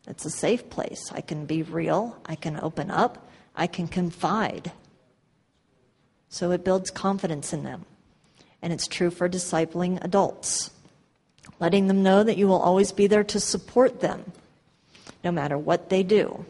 [0.07, 1.11] It's a safe place.
[1.11, 2.17] I can be real.
[2.25, 3.29] I can open up.
[3.55, 4.71] I can confide.
[6.29, 7.85] So it builds confidence in them.
[8.61, 10.71] And it's true for discipling adults,
[11.59, 14.31] letting them know that you will always be there to support them,
[15.23, 16.45] no matter what they do.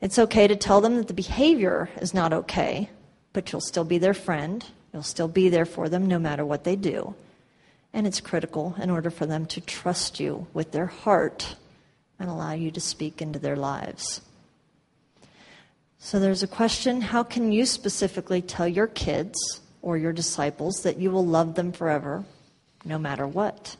[0.00, 2.90] It's okay to tell them that the behavior is not okay,
[3.32, 4.64] but you'll still be their friend.
[4.92, 7.14] You'll still be there for them no matter what they do.
[7.92, 11.56] And it's critical in order for them to trust you with their heart
[12.18, 14.20] and allow you to speak into their lives.
[15.98, 20.98] So there's a question how can you specifically tell your kids or your disciples that
[20.98, 22.24] you will love them forever,
[22.84, 23.76] no matter what?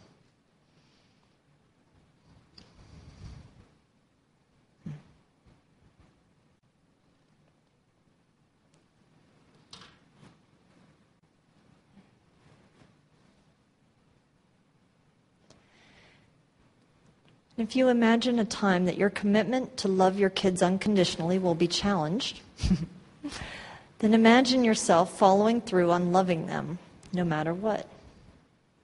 [17.61, 21.69] If you imagine a time that your commitment to love your kids unconditionally will be
[21.69, 22.41] challenged,
[23.99, 26.79] then imagine yourself following through on loving them
[27.13, 27.87] no matter what.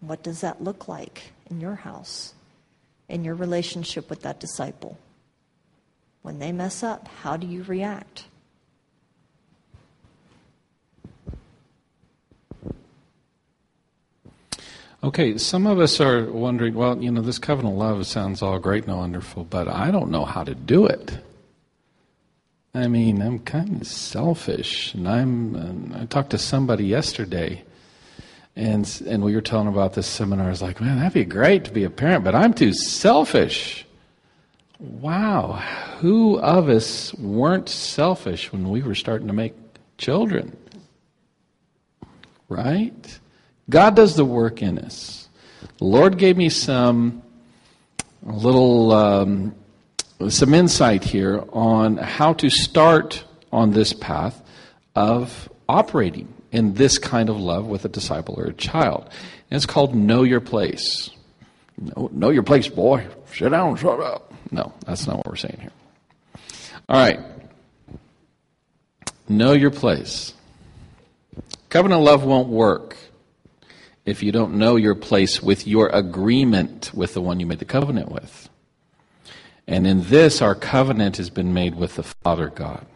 [0.01, 2.35] What does that look like in your house,
[3.09, 4.99] in your relationship with that disciple?
[6.21, 8.25] When they mess up, how do you react?
[15.05, 18.87] Okay, some of us are wondering, well, you know, this covenant love sounds all great
[18.87, 21.19] and wonderful, but I don't know how to do it.
[22.75, 25.95] I mean, I'm kind of selfish, and I'm.
[25.95, 27.63] I talked to somebody yesterday,
[28.55, 30.47] and and we were telling about this seminar.
[30.47, 33.87] I was like, man, that'd be great to be a parent, but I'm too selfish.
[34.79, 35.53] Wow,
[36.01, 39.55] who of us weren't selfish when we were starting to make
[39.97, 40.55] children?
[42.51, 43.19] Right?
[43.69, 45.29] God does the work in us.
[45.79, 47.23] The Lord gave me some
[48.23, 49.55] little um,
[50.29, 54.43] some insight here on how to start on this path
[54.95, 59.09] of operating in this kind of love with a disciple or a child.
[59.51, 61.11] And it's called know your place.
[61.79, 63.07] Know, know your place, boy.
[63.35, 64.33] Sit down, shut up.
[64.51, 65.73] No, that's not what we're saying here.
[66.89, 67.21] All right.
[69.29, 70.33] Know your place.
[71.69, 72.97] Covenant love won't work
[74.07, 77.65] if you don't know your place with your agreement with the one you made the
[77.65, 78.49] covenant with.
[79.67, 82.87] And in this, our covenant has been made with the Father God.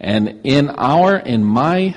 [0.00, 1.94] And in our, in my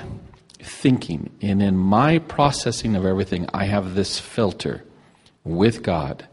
[0.60, 4.84] thinking, and in my processing of everything, I have this filter
[5.42, 6.28] with God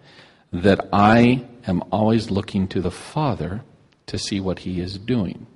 [0.54, 3.63] that I am always looking to the Father
[4.06, 5.48] to see what He is doing.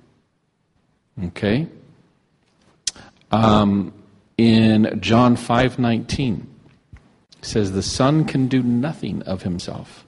[1.22, 1.68] Okay?
[3.30, 3.92] Um,
[4.40, 6.46] in John 5:19
[7.42, 10.06] says the son can do nothing of himself.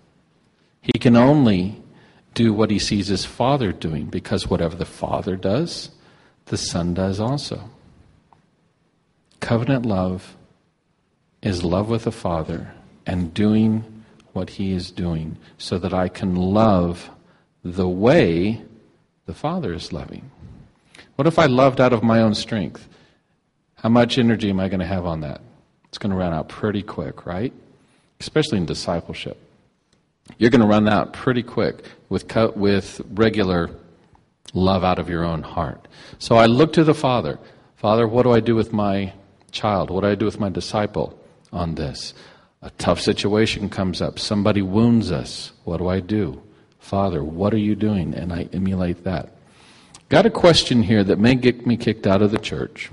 [0.81, 1.83] He can only
[2.33, 5.91] do what he sees his father doing because whatever the father does,
[6.47, 7.69] the son does also.
[9.41, 10.35] Covenant love
[11.43, 12.73] is love with the father
[13.05, 13.85] and doing
[14.33, 17.11] what he is doing so that I can love
[17.63, 18.63] the way
[19.27, 20.31] the father is loving.
[21.17, 22.89] What if I loved out of my own strength?
[23.83, 25.41] How much energy am I going to have on that?
[25.89, 27.53] It's going to run out pretty quick, right?
[28.21, 29.37] Especially in discipleship.
[30.39, 33.71] You're going to run out pretty quick with, co- with regular
[34.55, 35.89] love out of your own heart.
[36.21, 37.41] So I look to the Father.
[37.75, 39.15] Father, what do I do with my
[39.51, 39.91] child?
[39.91, 41.19] What do I do with my disciple
[41.53, 42.15] on this?
[42.63, 44.21] A tough situation comes up.
[44.21, 45.51] Somebody wounds us.
[45.65, 46.41] What do I do?
[46.79, 48.15] Father, what are you doing?
[48.15, 49.31] And I emulate that.
[50.09, 52.89] Got a question here that may get me kicked out of the church.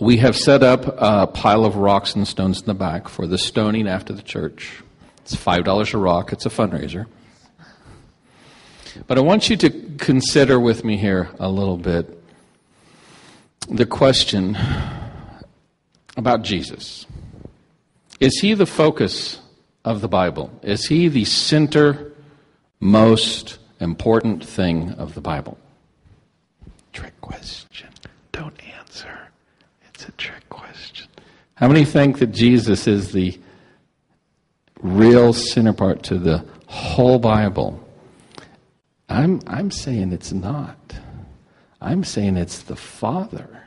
[0.00, 3.38] We have set up a pile of rocks and stones in the back for the
[3.38, 4.82] stoning after the church.
[5.22, 7.06] It's $5 a rock, it's a fundraiser.
[9.06, 12.22] But I want you to consider with me here a little bit
[13.68, 14.56] the question
[16.16, 17.06] about Jesus.
[18.20, 19.40] Is he the focus
[19.84, 20.50] of the Bible?
[20.62, 22.12] Is he the center,
[22.80, 25.58] most important thing of the Bible?
[26.92, 27.88] Trick question.
[28.32, 29.27] Don't answer.
[30.08, 31.06] A trick question.
[31.54, 33.38] How many think that Jesus is the
[34.80, 37.86] real center part to the whole Bible?
[39.08, 40.76] I'm, I'm saying it's not.
[41.80, 43.62] I'm saying it's the Father.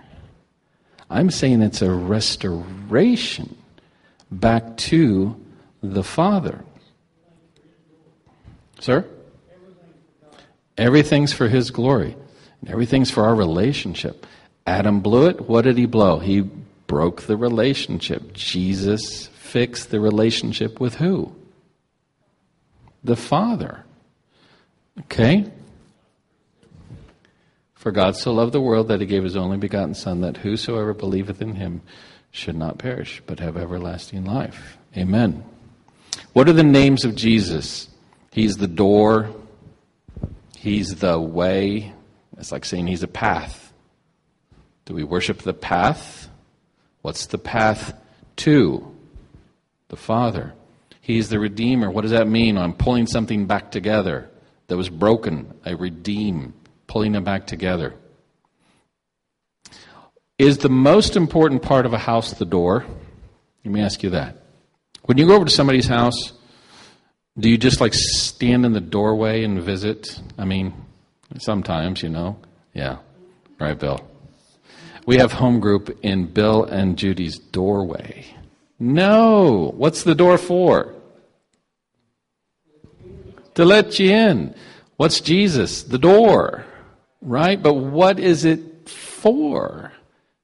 [1.09, 3.55] I'm saying it's a restoration
[4.31, 5.39] back to
[5.83, 6.63] the Father.
[8.79, 9.05] Sir?
[10.77, 12.15] Everything's for His glory.
[12.61, 14.25] And Everything's for our relationship.
[14.65, 15.41] Adam blew it.
[15.49, 16.19] What did he blow?
[16.19, 16.41] He
[16.87, 18.33] broke the relationship.
[18.33, 21.35] Jesus fixed the relationship with who?
[23.03, 23.83] The Father.
[25.01, 25.51] Okay?
[27.75, 30.93] For God so loved the world that he gave his only begotten Son, that whosoever
[30.93, 31.81] believeth in him
[32.29, 34.77] should not perish, but have everlasting life.
[34.95, 35.43] Amen.
[36.33, 37.89] What are the names of Jesus?
[38.31, 39.29] He's the door,
[40.57, 41.93] he's the way.
[42.37, 43.60] It's like saying he's a path.
[44.91, 46.29] Do we worship the path?
[47.01, 47.93] What's the path
[48.35, 48.93] to?
[49.87, 50.53] The Father.
[50.99, 51.89] He's the Redeemer.
[51.89, 52.57] What does that mean?
[52.57, 54.29] I'm pulling something back together
[54.67, 55.53] that was broken.
[55.65, 56.53] I redeem
[56.87, 57.95] pulling it back together.
[60.37, 62.85] Is the most important part of a house the door?
[63.63, 64.43] Let me ask you that.
[65.03, 66.33] When you go over to somebody's house,
[67.39, 70.19] do you just like stand in the doorway and visit?
[70.37, 70.73] I mean,
[71.37, 72.39] sometimes, you know.
[72.73, 72.97] Yeah.
[73.57, 74.10] Right, Bill.
[75.05, 78.25] We have home group in Bill and Judy's doorway.
[78.79, 79.73] No.
[79.75, 80.93] What's the door for?
[83.55, 84.55] To let you in.
[84.97, 85.83] What's Jesus?
[85.83, 86.65] The door
[87.21, 87.61] right?
[87.61, 89.91] But what is it for?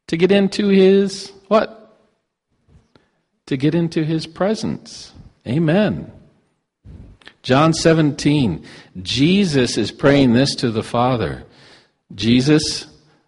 [0.08, 1.98] To get into his what?
[3.48, 5.14] To get into his presence.
[5.46, 6.12] Amen.
[7.42, 8.66] John 17,
[9.02, 11.46] Jesus is praying this to the Father.
[12.14, 12.86] Jesus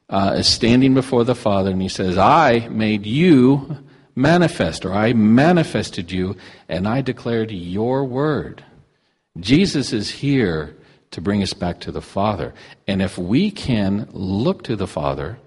[0.09, 3.77] uh, is standing before the Father and he says, I made you
[4.15, 6.35] manifest, or I manifested you,
[6.67, 8.63] and I declared your word.
[9.39, 10.75] Jesus is here
[11.11, 12.53] to bring us back to the Father.
[12.87, 15.39] And if we can look to the Father,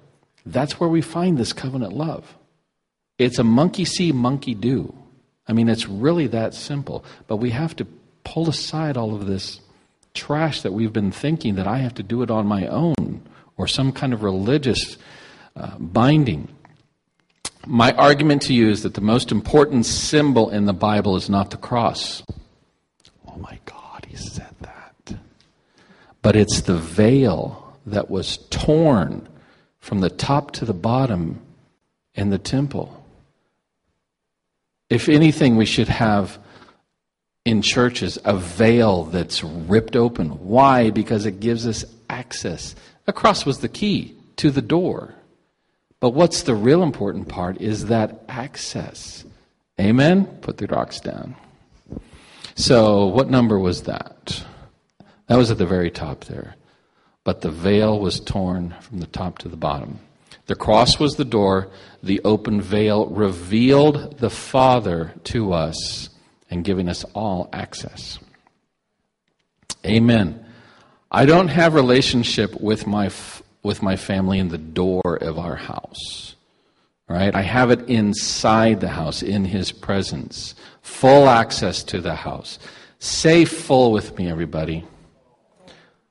[0.47, 2.37] that's where we find this covenant love.
[3.19, 4.95] It's a monkey see, monkey do.
[5.47, 7.05] I mean, it's really that simple.
[7.27, 7.87] But we have to
[8.25, 9.61] pull aside all of this
[10.15, 13.23] trash that we've been thinking that I have to do it on my own
[13.57, 14.97] or some kind of religious
[15.57, 16.49] uh, binding.
[17.67, 21.51] My argument to you is that the most important symbol in the Bible is not
[21.51, 22.23] the cross.
[23.29, 25.15] Oh my God, he said that.
[26.23, 29.29] but it's the veil that was torn
[29.81, 31.41] from the top to the bottom
[32.15, 33.05] in the temple.
[34.89, 36.39] If anything, we should have
[37.45, 40.29] in churches a veil that's ripped open.
[40.29, 40.91] Why?
[40.91, 42.75] Because it gives us access.
[43.07, 45.15] A cross was the key to the door.
[46.01, 49.25] But what's the real important part is that access.
[49.81, 50.27] Amen?
[50.41, 51.37] Put the rocks down.
[52.55, 54.45] So, what number was that?
[55.27, 56.57] That was at the very top there.
[57.25, 60.01] But the veil was torn from the top to the bottom.
[60.47, 61.69] The cross was the door.
[62.03, 66.11] The open veil revealed the Father to us
[66.51, 68.19] and giving us all access.
[69.87, 70.45] Amen.
[71.15, 73.11] I don't have relationship with my
[73.63, 76.35] with my family in the door of our house.
[77.09, 77.35] Right?
[77.35, 80.55] I have it inside the house in his presence.
[80.81, 82.59] Full access to the house.
[82.99, 84.85] Say full with me everybody.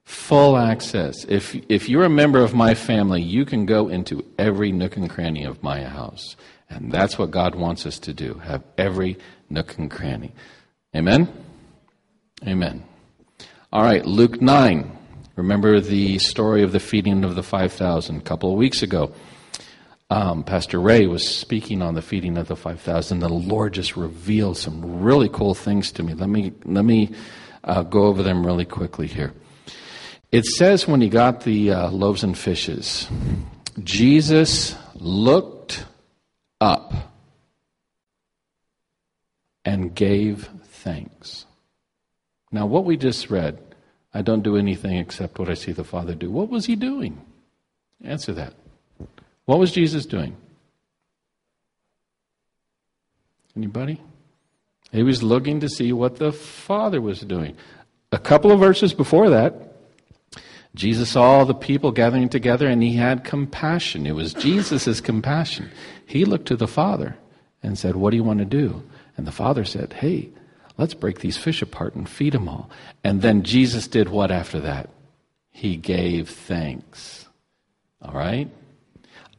[0.04, 1.26] Full access.
[1.28, 5.10] If, if you're a member of my family, you can go into every nook and
[5.10, 6.36] cranny of my house.
[6.70, 9.18] And that's what God wants us to do have every
[9.50, 10.34] nook and cranny.
[10.96, 11.28] Amen?
[12.46, 12.84] Amen.
[13.74, 14.92] All right, Luke 9.
[15.38, 19.14] Remember the story of the feeding of the 5,000 a couple of weeks ago.
[20.10, 23.20] Um, Pastor Ray was speaking on the feeding of the 5,000.
[23.20, 26.14] The Lord just revealed some really cool things to me.
[26.14, 27.12] Let me, let me
[27.64, 29.32] uh, go over them really quickly here.
[30.34, 33.08] It says when he got the uh, loaves and fishes,
[33.82, 35.86] Jesus looked
[36.60, 36.94] up
[39.64, 41.46] and gave thanks.
[42.52, 43.60] Now, what we just read,
[44.14, 46.30] I don't do anything except what I see the Father do.
[46.30, 47.22] What was he doing?
[48.04, 48.54] Answer that.
[49.46, 50.36] What was Jesus doing?
[53.56, 54.02] Anybody?
[54.92, 57.56] He was looking to see what the Father was doing.
[58.12, 59.54] A couple of verses before that,
[60.76, 64.06] Jesus saw all the people gathering together and he had compassion.
[64.06, 65.70] It was Jesus' compassion.
[66.06, 67.18] He looked to the Father
[67.64, 68.84] and said, What do you want to do?
[69.18, 70.30] And the Father said, Hey,
[70.82, 72.68] let's break these fish apart and feed them all.
[73.04, 74.90] And then Jesus did what after that?
[75.52, 77.28] He gave thanks.
[78.02, 78.50] All right?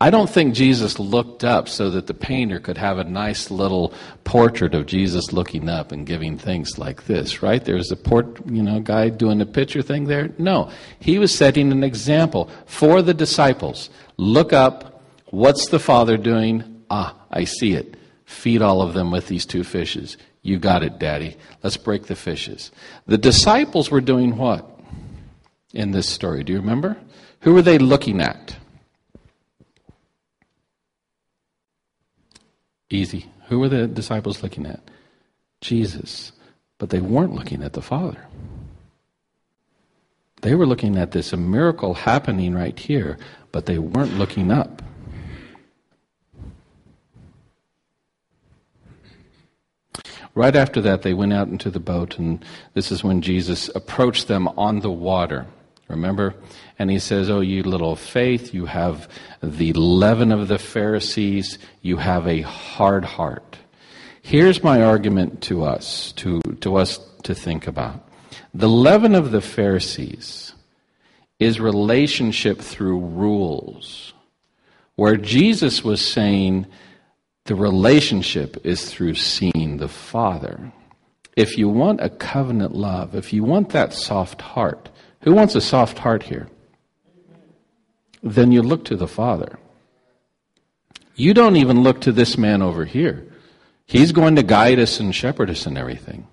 [0.00, 3.92] I don't think Jesus looked up so that the painter could have a nice little
[4.22, 7.64] portrait of Jesus looking up and giving things like this, right?
[7.64, 10.30] There's a port, you know, guy doing a picture thing there.
[10.38, 10.70] No,
[11.00, 13.90] he was setting an example for the disciples.
[14.16, 15.02] Look up.
[15.26, 16.84] What's the Father doing?
[16.88, 17.96] Ah, I see it.
[18.24, 20.16] Feed all of them with these two fishes.
[20.42, 21.36] You got it, Daddy.
[21.62, 22.72] Let's break the fishes.
[23.06, 24.68] The disciples were doing what
[25.72, 26.44] in this story?
[26.44, 26.96] Do you remember?
[27.40, 28.56] Who were they looking at?
[32.90, 33.26] Easy.
[33.48, 34.80] Who were the disciples looking at?
[35.60, 36.32] Jesus.
[36.78, 38.26] But they weren't looking at the Father.
[40.42, 43.16] They were looking at this miracle happening right here,
[43.52, 44.82] but they weren't looking up.
[50.34, 54.28] Right after that, they went out into the boat, and this is when Jesus approached
[54.28, 55.46] them on the water.
[55.88, 56.34] Remember?
[56.78, 59.08] And he says, Oh, you little faith, you have
[59.42, 63.58] the leaven of the Pharisees, you have a hard heart.
[64.22, 68.08] Here's my argument to us, to, to us to think about.
[68.54, 70.54] The leaven of the Pharisees
[71.38, 74.14] is relationship through rules,
[74.94, 76.66] where Jesus was saying
[77.44, 80.72] the relationship is through seeing the Father.
[81.36, 84.90] If you want a covenant love, if you want that soft heart,
[85.22, 86.48] who wants a soft heart here?
[88.22, 89.58] Then you look to the Father.
[91.16, 93.26] You don't even look to this man over here.
[93.86, 96.26] He's going to guide us and shepherd us and everything.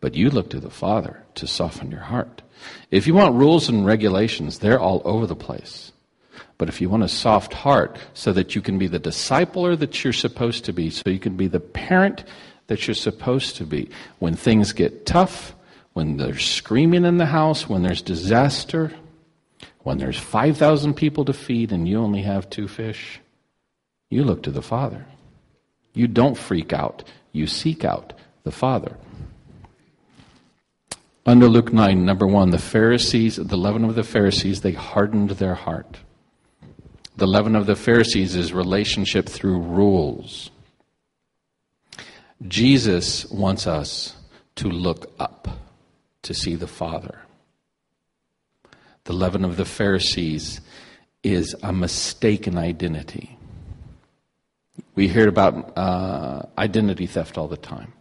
[0.00, 2.42] But you look to the Father to soften your heart.
[2.90, 5.92] If you want rules and regulations, they're all over the place.
[6.58, 10.02] But if you want a soft heart so that you can be the discipler that
[10.02, 12.24] you're supposed to be, so you can be the parent
[12.68, 15.54] that you're supposed to be, when things get tough,
[15.92, 18.92] when there's screaming in the house, when there's disaster,
[19.82, 23.20] when there's 5,000 people to feed and you only have two fish,
[24.10, 25.06] you look to the Father.
[25.94, 28.12] You don't freak out, you seek out
[28.44, 28.96] the Father.
[31.24, 35.54] Under Luke 9, number one, the Pharisees, the leaven of the Pharisees, they hardened their
[35.54, 35.98] heart.
[37.16, 40.50] The leaven of the Pharisees is relationship through rules.
[42.46, 44.14] Jesus wants us
[44.56, 45.48] to look up
[46.22, 47.18] to see the Father.
[49.04, 50.60] The leaven of the Pharisees
[51.22, 53.38] is a mistaken identity.
[54.94, 57.94] We hear about uh, identity theft all the time.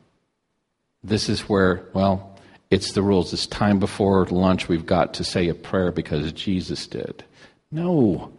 [1.04, 2.38] This is where, well,
[2.70, 3.32] it's the rules.
[3.32, 7.24] It's time before lunch we've got to say a prayer because Jesus did.
[7.72, 8.34] No.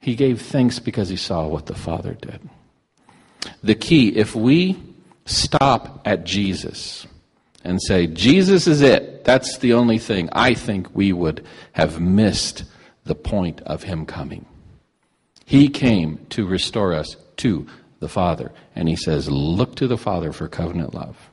[0.00, 2.40] He gave thanks because he saw what the Father did.
[3.62, 4.80] The key, if we
[5.26, 7.06] stop at Jesus,
[7.64, 9.24] and say, Jesus is it.
[9.24, 10.28] That's the only thing.
[10.32, 12.64] I think we would have missed
[13.04, 14.46] the point of him coming.
[15.44, 17.66] He came to restore us to
[18.00, 18.52] the Father.
[18.74, 21.30] And he says, look to the Father for covenant love.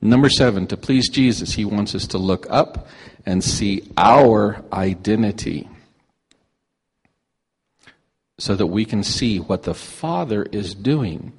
[0.00, 2.88] Number seven, to please Jesus, he wants us to look up
[3.24, 5.68] and see our identity
[8.42, 11.32] so that we can see what the Father is doing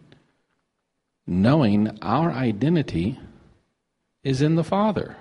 [1.28, 3.20] knowing our identity
[4.24, 5.18] is in the Father.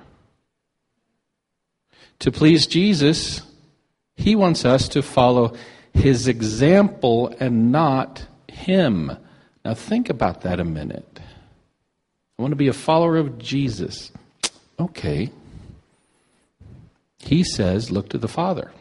[2.21, 3.43] To please Jesus,
[4.17, 5.57] He wants us to follow
[5.93, 9.17] His example and not Him.
[9.65, 11.21] Now, think about that a minute.
[12.39, 14.13] I want to be a follower of Jesus.
[14.79, 15.31] Okay.
[17.19, 18.73] He says, look to the Father.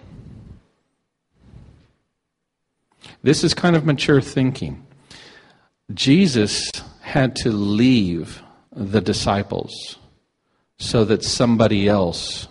[3.23, 4.85] This is kind of mature thinking.
[5.93, 8.41] Jesus had to leave
[8.71, 9.97] the disciples
[10.77, 12.47] so that somebody else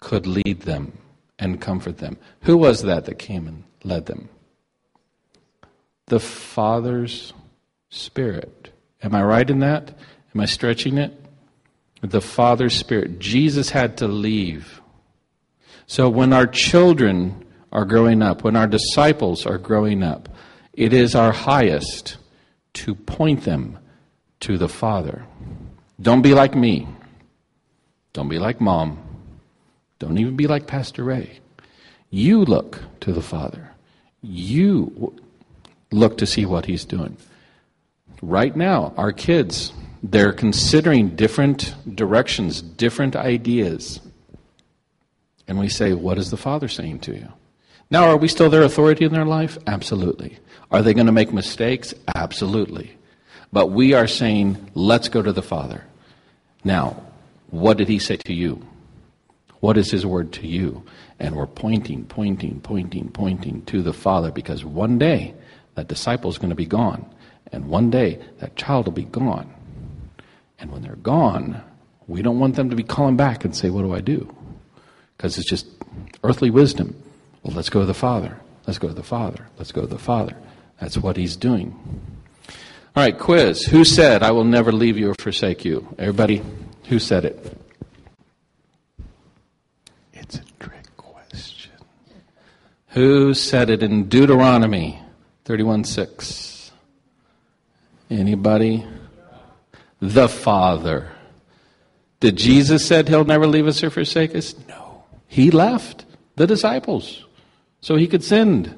[0.00, 0.92] could lead them
[1.38, 2.16] and comfort them.
[2.42, 4.28] Who was that that came and led them?
[6.06, 7.32] The Father's
[7.88, 8.72] Spirit.
[9.02, 9.96] Am I right in that?
[10.34, 11.12] Am I stretching it?
[12.02, 13.18] The Father's Spirit.
[13.18, 14.80] Jesus had to leave.
[15.86, 17.45] So when our children
[17.76, 20.30] are growing up, when our disciples are growing up,
[20.72, 22.16] it is our highest
[22.72, 23.78] to point them
[24.40, 25.26] to the Father.
[26.00, 26.88] Don't be like me.
[28.14, 28.98] Don't be like mom.
[29.98, 31.40] Don't even be like Pastor Ray.
[32.08, 33.70] You look to the Father.
[34.22, 35.14] You
[35.92, 37.18] look to see what He's doing.
[38.22, 44.00] Right now, our kids, they're considering different directions, different ideas.
[45.46, 47.28] And we say, What is the Father saying to you?
[47.90, 49.58] Now, are we still their authority in their life?
[49.66, 50.38] Absolutely.
[50.70, 51.94] Are they going to make mistakes?
[52.14, 52.96] Absolutely.
[53.52, 55.84] But we are saying, let's go to the Father.
[56.64, 57.02] Now,
[57.50, 58.66] what did he say to you?
[59.60, 60.84] What is his word to you?
[61.18, 65.34] And we're pointing, pointing, pointing, pointing to the Father because one day
[65.74, 67.08] that disciple is going to be gone.
[67.52, 69.52] And one day that child will be gone.
[70.58, 71.62] And when they're gone,
[72.08, 74.34] we don't want them to be calling back and say, What do I do?
[75.16, 75.66] Because it's just
[76.24, 77.00] earthly wisdom.
[77.46, 78.36] Well, let's go to the Father.
[78.66, 79.46] Let's go to the Father.
[79.56, 80.36] Let's go to the Father.
[80.80, 81.76] That's what he's doing.
[82.96, 83.62] All right, quiz.
[83.62, 85.86] Who said, I will never leave you or forsake you?
[85.96, 86.42] Everybody,
[86.88, 87.56] who said it?
[90.12, 91.70] It's a trick question.
[92.88, 95.00] Who said it in Deuteronomy
[95.44, 96.72] 31 6?
[98.10, 98.84] Anybody?
[100.00, 101.12] The Father.
[102.18, 104.56] Did Jesus said he'll never leave us or forsake us?
[104.66, 105.04] No.
[105.28, 107.22] He left the disciples
[107.80, 108.74] so he could send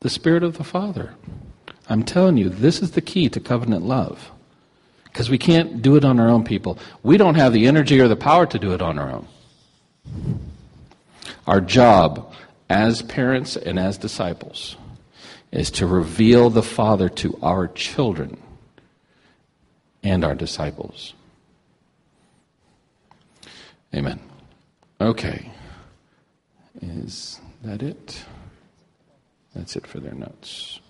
[0.00, 1.14] the Spirit of the Father.
[1.88, 4.30] I'm telling you, this is the key to covenant love.
[5.04, 6.78] Because we can't do it on our own, people.
[7.02, 9.28] We don't have the energy or the power to do it on our own.
[11.46, 12.32] Our job
[12.68, 14.76] as parents and as disciples
[15.52, 18.42] is to reveal the Father to our children
[20.02, 21.14] and our disciples.
[23.94, 24.18] Amen.
[25.00, 25.50] Okay.
[26.82, 28.24] Is that it?
[29.54, 30.80] That's it for their notes.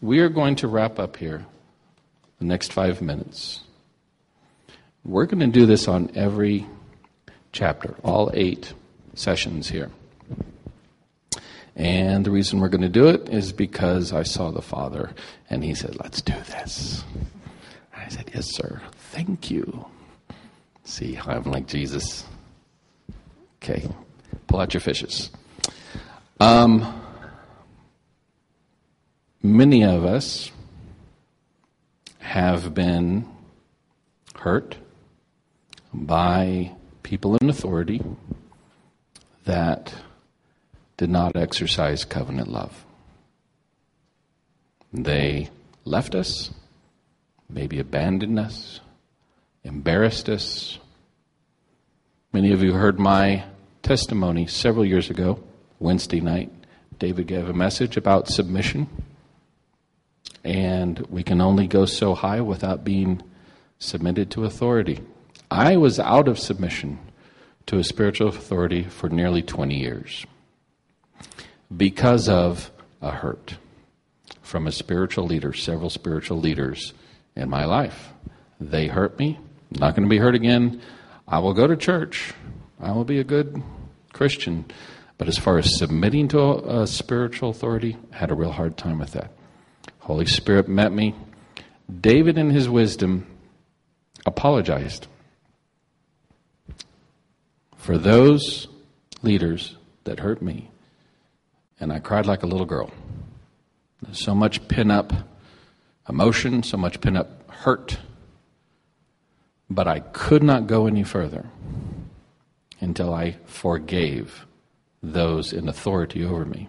[0.00, 1.44] We are going to wrap up here
[2.38, 3.60] the next five minutes.
[5.04, 6.66] We're going to do this on every
[7.52, 8.72] chapter, all eight
[9.14, 9.90] sessions here.
[11.74, 15.10] And the reason we're going to do it is because I saw the Father
[15.48, 17.02] and he said, Let's do this.
[17.96, 18.82] I said, Yes, sir.
[19.12, 19.86] Thank you.
[20.84, 22.24] See, how I'm like Jesus.
[23.62, 23.88] Okay,
[24.52, 25.30] pull out your fishes.
[26.38, 27.00] Um,
[29.42, 30.52] many of us
[32.18, 33.26] have been
[34.34, 34.76] hurt
[35.94, 36.72] by
[37.02, 38.02] people in authority
[39.44, 39.94] that
[40.98, 42.84] did not exercise covenant love.
[44.92, 45.48] They
[45.86, 46.50] left us,
[47.48, 48.80] maybe abandoned us,
[49.64, 50.78] embarrassed us.
[52.34, 53.46] Many of you heard my
[53.82, 55.42] testimony several years ago,
[55.78, 56.50] Wednesday night.
[56.98, 58.88] David gave a message about submission.
[60.44, 63.22] And we can only go so high without being
[63.78, 65.00] submitted to authority.
[65.50, 66.98] I was out of submission
[67.66, 70.26] to a spiritual authority for nearly 20 years
[71.76, 72.70] because of
[73.00, 73.56] a hurt
[74.42, 76.92] from a spiritual leader, several spiritual leaders
[77.36, 78.12] in my life.
[78.60, 79.38] They hurt me.
[79.72, 80.80] I'm not going to be hurt again.
[81.26, 82.34] I will go to church.
[82.82, 83.62] I will be a good
[84.12, 84.64] Christian.
[85.16, 88.76] But as far as submitting to a, a spiritual authority, I had a real hard
[88.76, 89.30] time with that.
[90.00, 91.14] Holy Spirit met me.
[92.00, 93.26] David, in his wisdom,
[94.26, 95.06] apologized
[97.76, 98.66] for those
[99.22, 100.70] leaders that hurt me.
[101.78, 102.90] And I cried like a little girl.
[104.00, 105.12] There's so much pin up
[106.08, 107.98] emotion, so much pin up hurt.
[109.70, 111.46] But I could not go any further
[112.82, 114.44] until I forgave
[115.02, 116.68] those in authority over me.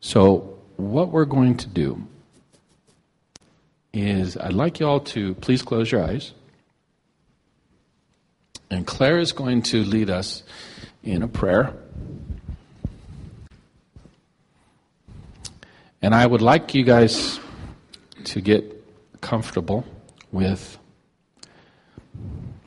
[0.00, 2.06] So, what we're going to do
[3.92, 6.32] is I'd like you all to please close your eyes.
[8.70, 10.42] And Claire is going to lead us
[11.02, 11.72] in a prayer.
[16.02, 17.40] And I would like you guys
[18.24, 18.84] to get
[19.20, 19.84] comfortable
[20.30, 20.78] with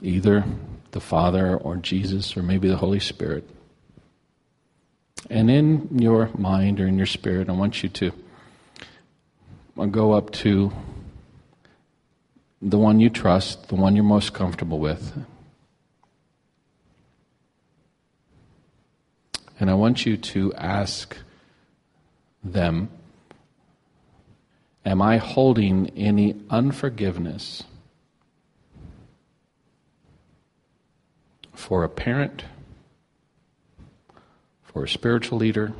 [0.02, 0.43] either
[0.92, 3.50] the Father or Jesus or maybe the Holy Spirit.
[5.30, 8.12] And in your mind or in your spirit, I want you to
[9.78, 10.72] uh, go up to
[12.62, 15.26] the one you trust, the one you're most comfortable with.
[19.60, 21.18] And I want you to ask
[22.44, 22.89] them
[24.84, 27.64] Am I holding any unforgiveness
[31.62, 32.43] for a parent,
[34.64, 35.72] for a spiritual leader?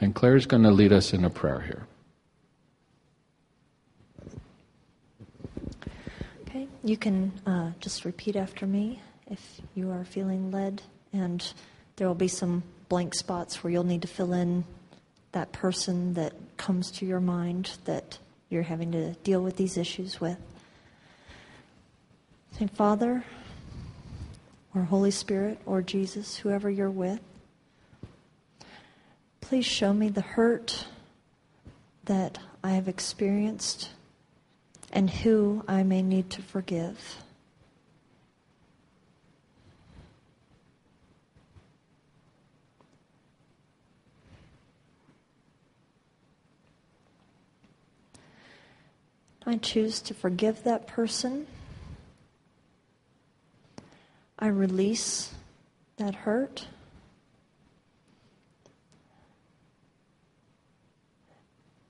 [0.00, 1.86] And Claire's going to lead us in a prayer here.
[6.42, 9.00] Okay, you can uh, just repeat after me
[9.30, 11.52] if you are feeling led and
[11.96, 14.64] there will be some blank spots where you'll need to fill in
[15.32, 18.18] that person that comes to your mind that
[18.50, 20.36] you're having to deal with these issues with.
[22.58, 23.24] Say, Father,
[24.74, 27.20] or Holy Spirit, or Jesus, whoever you're with,
[29.40, 30.84] please show me the hurt
[32.04, 33.88] that I have experienced
[34.92, 37.22] and who I may need to forgive.
[49.50, 51.48] I choose to forgive that person.
[54.38, 55.34] I release
[55.96, 56.68] that hurt.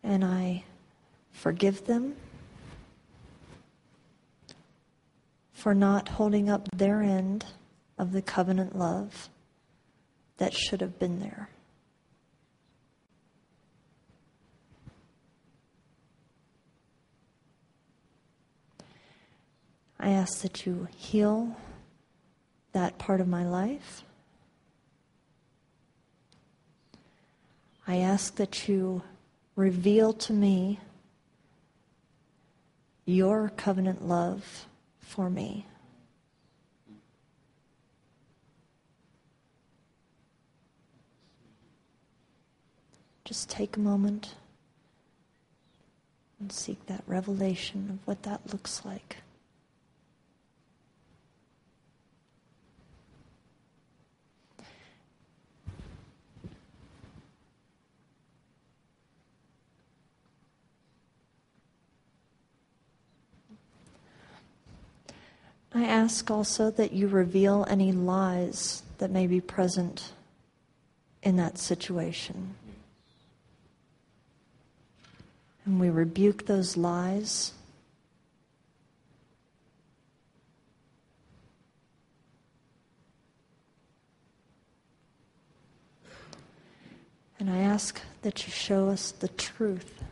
[0.02, 0.64] And I
[1.32, 2.16] forgive them
[5.52, 7.44] for not holding up their end
[7.98, 9.28] of the covenant love
[10.38, 11.50] that should have been there.
[20.02, 21.54] I ask that you heal
[22.72, 24.02] that part of my life.
[27.86, 29.02] I ask that you
[29.56, 30.80] reveal to me
[33.04, 34.66] your covenant love
[35.00, 35.66] for me.
[43.26, 44.34] Just take a moment
[46.40, 49.18] and seek that revelation of what that looks like.
[65.72, 70.12] I ask also that you reveal any lies that may be present
[71.22, 72.54] in that situation.
[75.64, 77.52] And we rebuke those lies.
[87.38, 90.02] And I ask that you show us the truth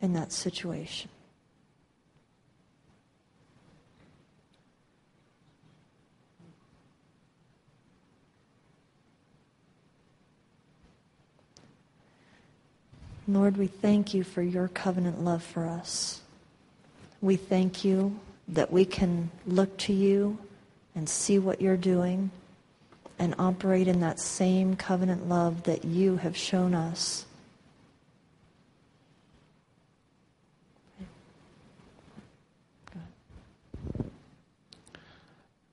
[0.00, 1.10] in that situation.
[13.28, 16.22] Lord, we thank you for your covenant love for us.
[17.20, 18.18] We thank you
[18.48, 20.38] that we can look to you
[20.94, 22.30] and see what you're doing
[23.18, 27.26] and operate in that same covenant love that you have shown us.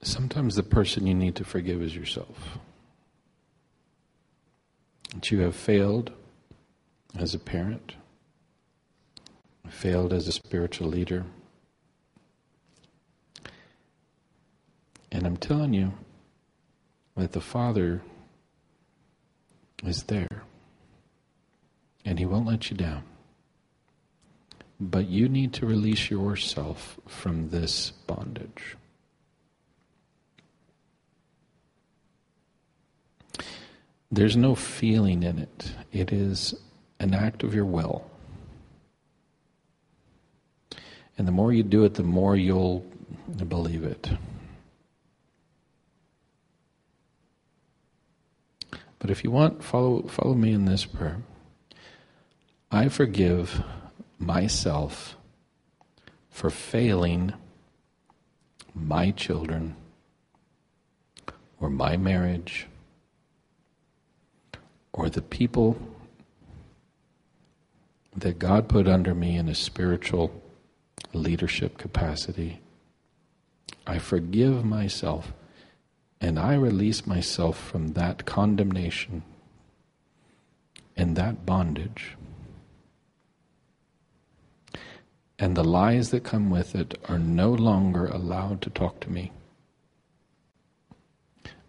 [0.01, 2.59] Sometimes the person you need to forgive is yourself.
[5.13, 6.11] That you have failed
[7.17, 7.95] as a parent,
[9.65, 11.25] I failed as a spiritual leader.
[15.11, 15.93] And I'm telling you
[17.15, 18.01] that the Father
[19.83, 20.43] is there
[22.03, 23.03] and He won't let you down.
[24.79, 28.75] But you need to release yourself from this bondage.
[34.11, 35.71] There's no feeling in it.
[35.91, 36.55] It is
[36.99, 38.09] an act of your will.
[41.17, 42.85] And the more you do it, the more you'll
[43.47, 44.09] believe it.
[48.99, 51.21] But if you want, follow, follow me in this prayer.
[52.71, 53.63] I forgive
[54.17, 55.15] myself
[56.29, 57.33] for failing
[58.73, 59.75] my children
[61.59, 62.67] or my marriage
[64.91, 65.77] or the people
[68.15, 70.41] that God put under me in a spiritual
[71.13, 72.61] leadership capacity.
[73.85, 75.33] I forgive myself
[76.21, 79.23] and I release myself from that condemnation
[80.95, 82.15] and that bondage.
[85.37, 89.33] And the lies that come with it are no longer allowed to talk to me.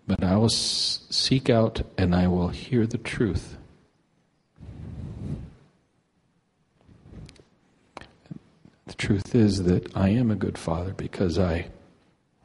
[0.07, 3.57] But I will seek out and I will hear the truth
[8.86, 11.68] The truth is that I am a good father because I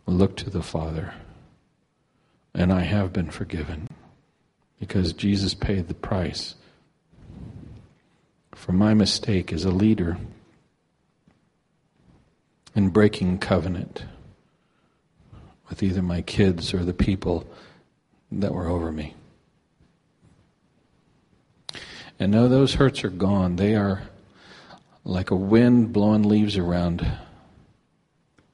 [0.06, 1.14] look to the Father
[2.54, 3.88] and I have been forgiven
[4.80, 6.56] because Jesus paid the price
[8.54, 10.18] for my mistake as a leader
[12.76, 14.06] in breaking covenant
[15.70, 17.46] with either my kids or the people
[18.32, 19.16] that were over me.
[22.20, 23.56] And now those hurts are gone.
[23.56, 24.04] They are
[25.04, 27.06] like a wind blowing leaves around.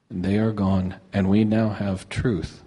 [0.09, 2.63] And they are gone, and we now have truth.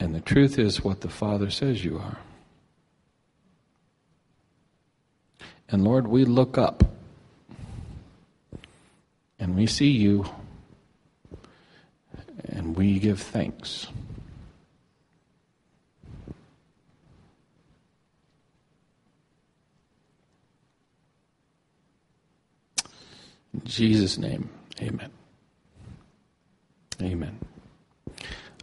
[0.00, 2.18] And the truth is what the Father says you are.
[5.68, 6.84] And Lord, we look up
[9.38, 10.26] and we see you
[12.44, 13.86] and we give thanks.
[23.54, 24.48] In Jesus' name,
[24.80, 25.10] amen.
[27.00, 27.38] Amen.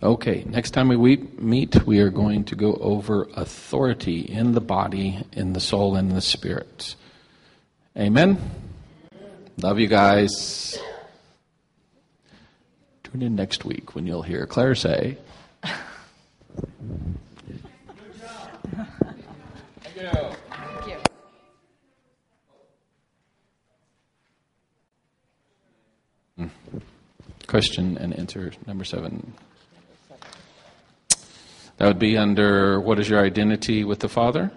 [0.02, 5.26] Okay, next time we meet, we are going to go over authority in the body,
[5.34, 6.96] in the soul, and the spirit.
[7.98, 8.40] Amen.
[9.62, 10.80] Love you guys.
[13.04, 15.18] Tune in next week when you'll hear Claire say.
[19.84, 20.29] Thank you.
[27.50, 29.34] Question and answer number seven.
[31.78, 34.52] That would be under what is your identity with the Father?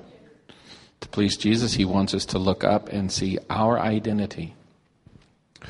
[1.01, 4.55] To please Jesus, He wants us to look up and see our identity,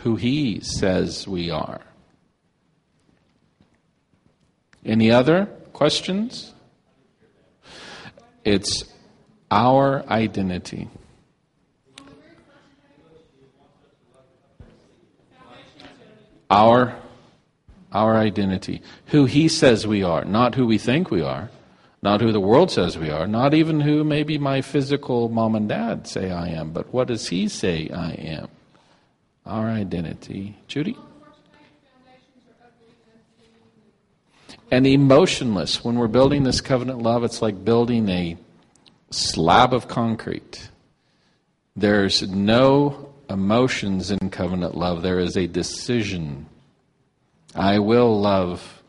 [0.01, 1.81] who He says we are.
[4.85, 6.53] Any other questions?
[8.45, 8.85] It's
[9.51, 10.89] our identity.
[16.51, 16.95] Our,
[17.93, 18.83] our identity.
[19.07, 21.51] Who He says we are, not who we think we are,
[22.03, 25.69] not who the world says we are, not even who maybe my physical mom and
[25.69, 28.49] dad say I am, but what does He say I am?
[29.47, 30.57] Our identity.
[30.69, 30.97] Judy?
[34.71, 35.85] And emotionless.
[35.85, 38.39] When we're building this covenant love, it's like building a
[39.11, 40.71] slab of concrete.
[41.77, 46.47] There's no emotions in covenant love, there is a decision.
[47.55, 48.83] I will love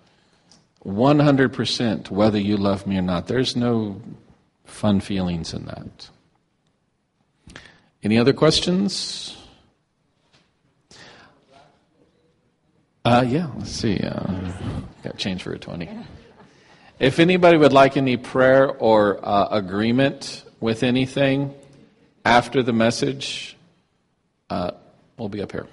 [0.85, 3.27] 100% whether you love me or not.
[3.27, 4.01] There's no
[4.65, 6.09] fun feelings in that.
[8.03, 9.37] Any other questions?
[13.05, 13.99] Uh, yeah, let's see.
[13.99, 14.51] Uh,
[15.03, 15.89] got change for a 20.
[16.99, 21.53] If anybody would like any prayer or uh, agreement with anything
[22.23, 23.57] after the message,
[24.49, 24.71] uh,
[25.17, 25.67] we'll be up here.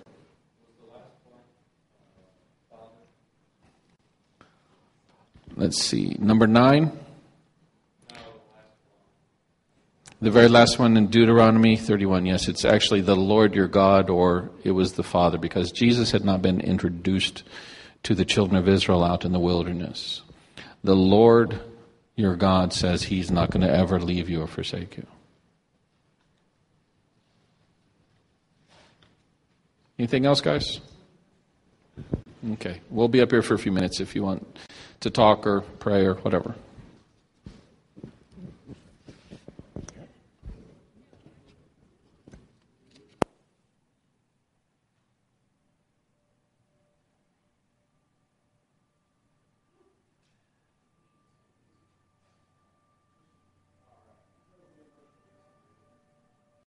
[5.61, 6.17] Let's see.
[6.19, 6.91] Number nine.
[10.23, 12.25] The very last one in Deuteronomy 31.
[12.25, 16.25] Yes, it's actually the Lord your God, or it was the Father, because Jesus had
[16.25, 17.43] not been introduced
[18.05, 20.23] to the children of Israel out in the wilderness.
[20.83, 21.61] The Lord
[22.17, 25.07] your God says He's not going to ever leave you or forsake you.
[29.99, 30.81] Anything else, guys?
[32.53, 32.81] Okay.
[32.89, 34.59] We'll be up here for a few minutes if you want
[35.01, 36.55] to talk or pray or whatever.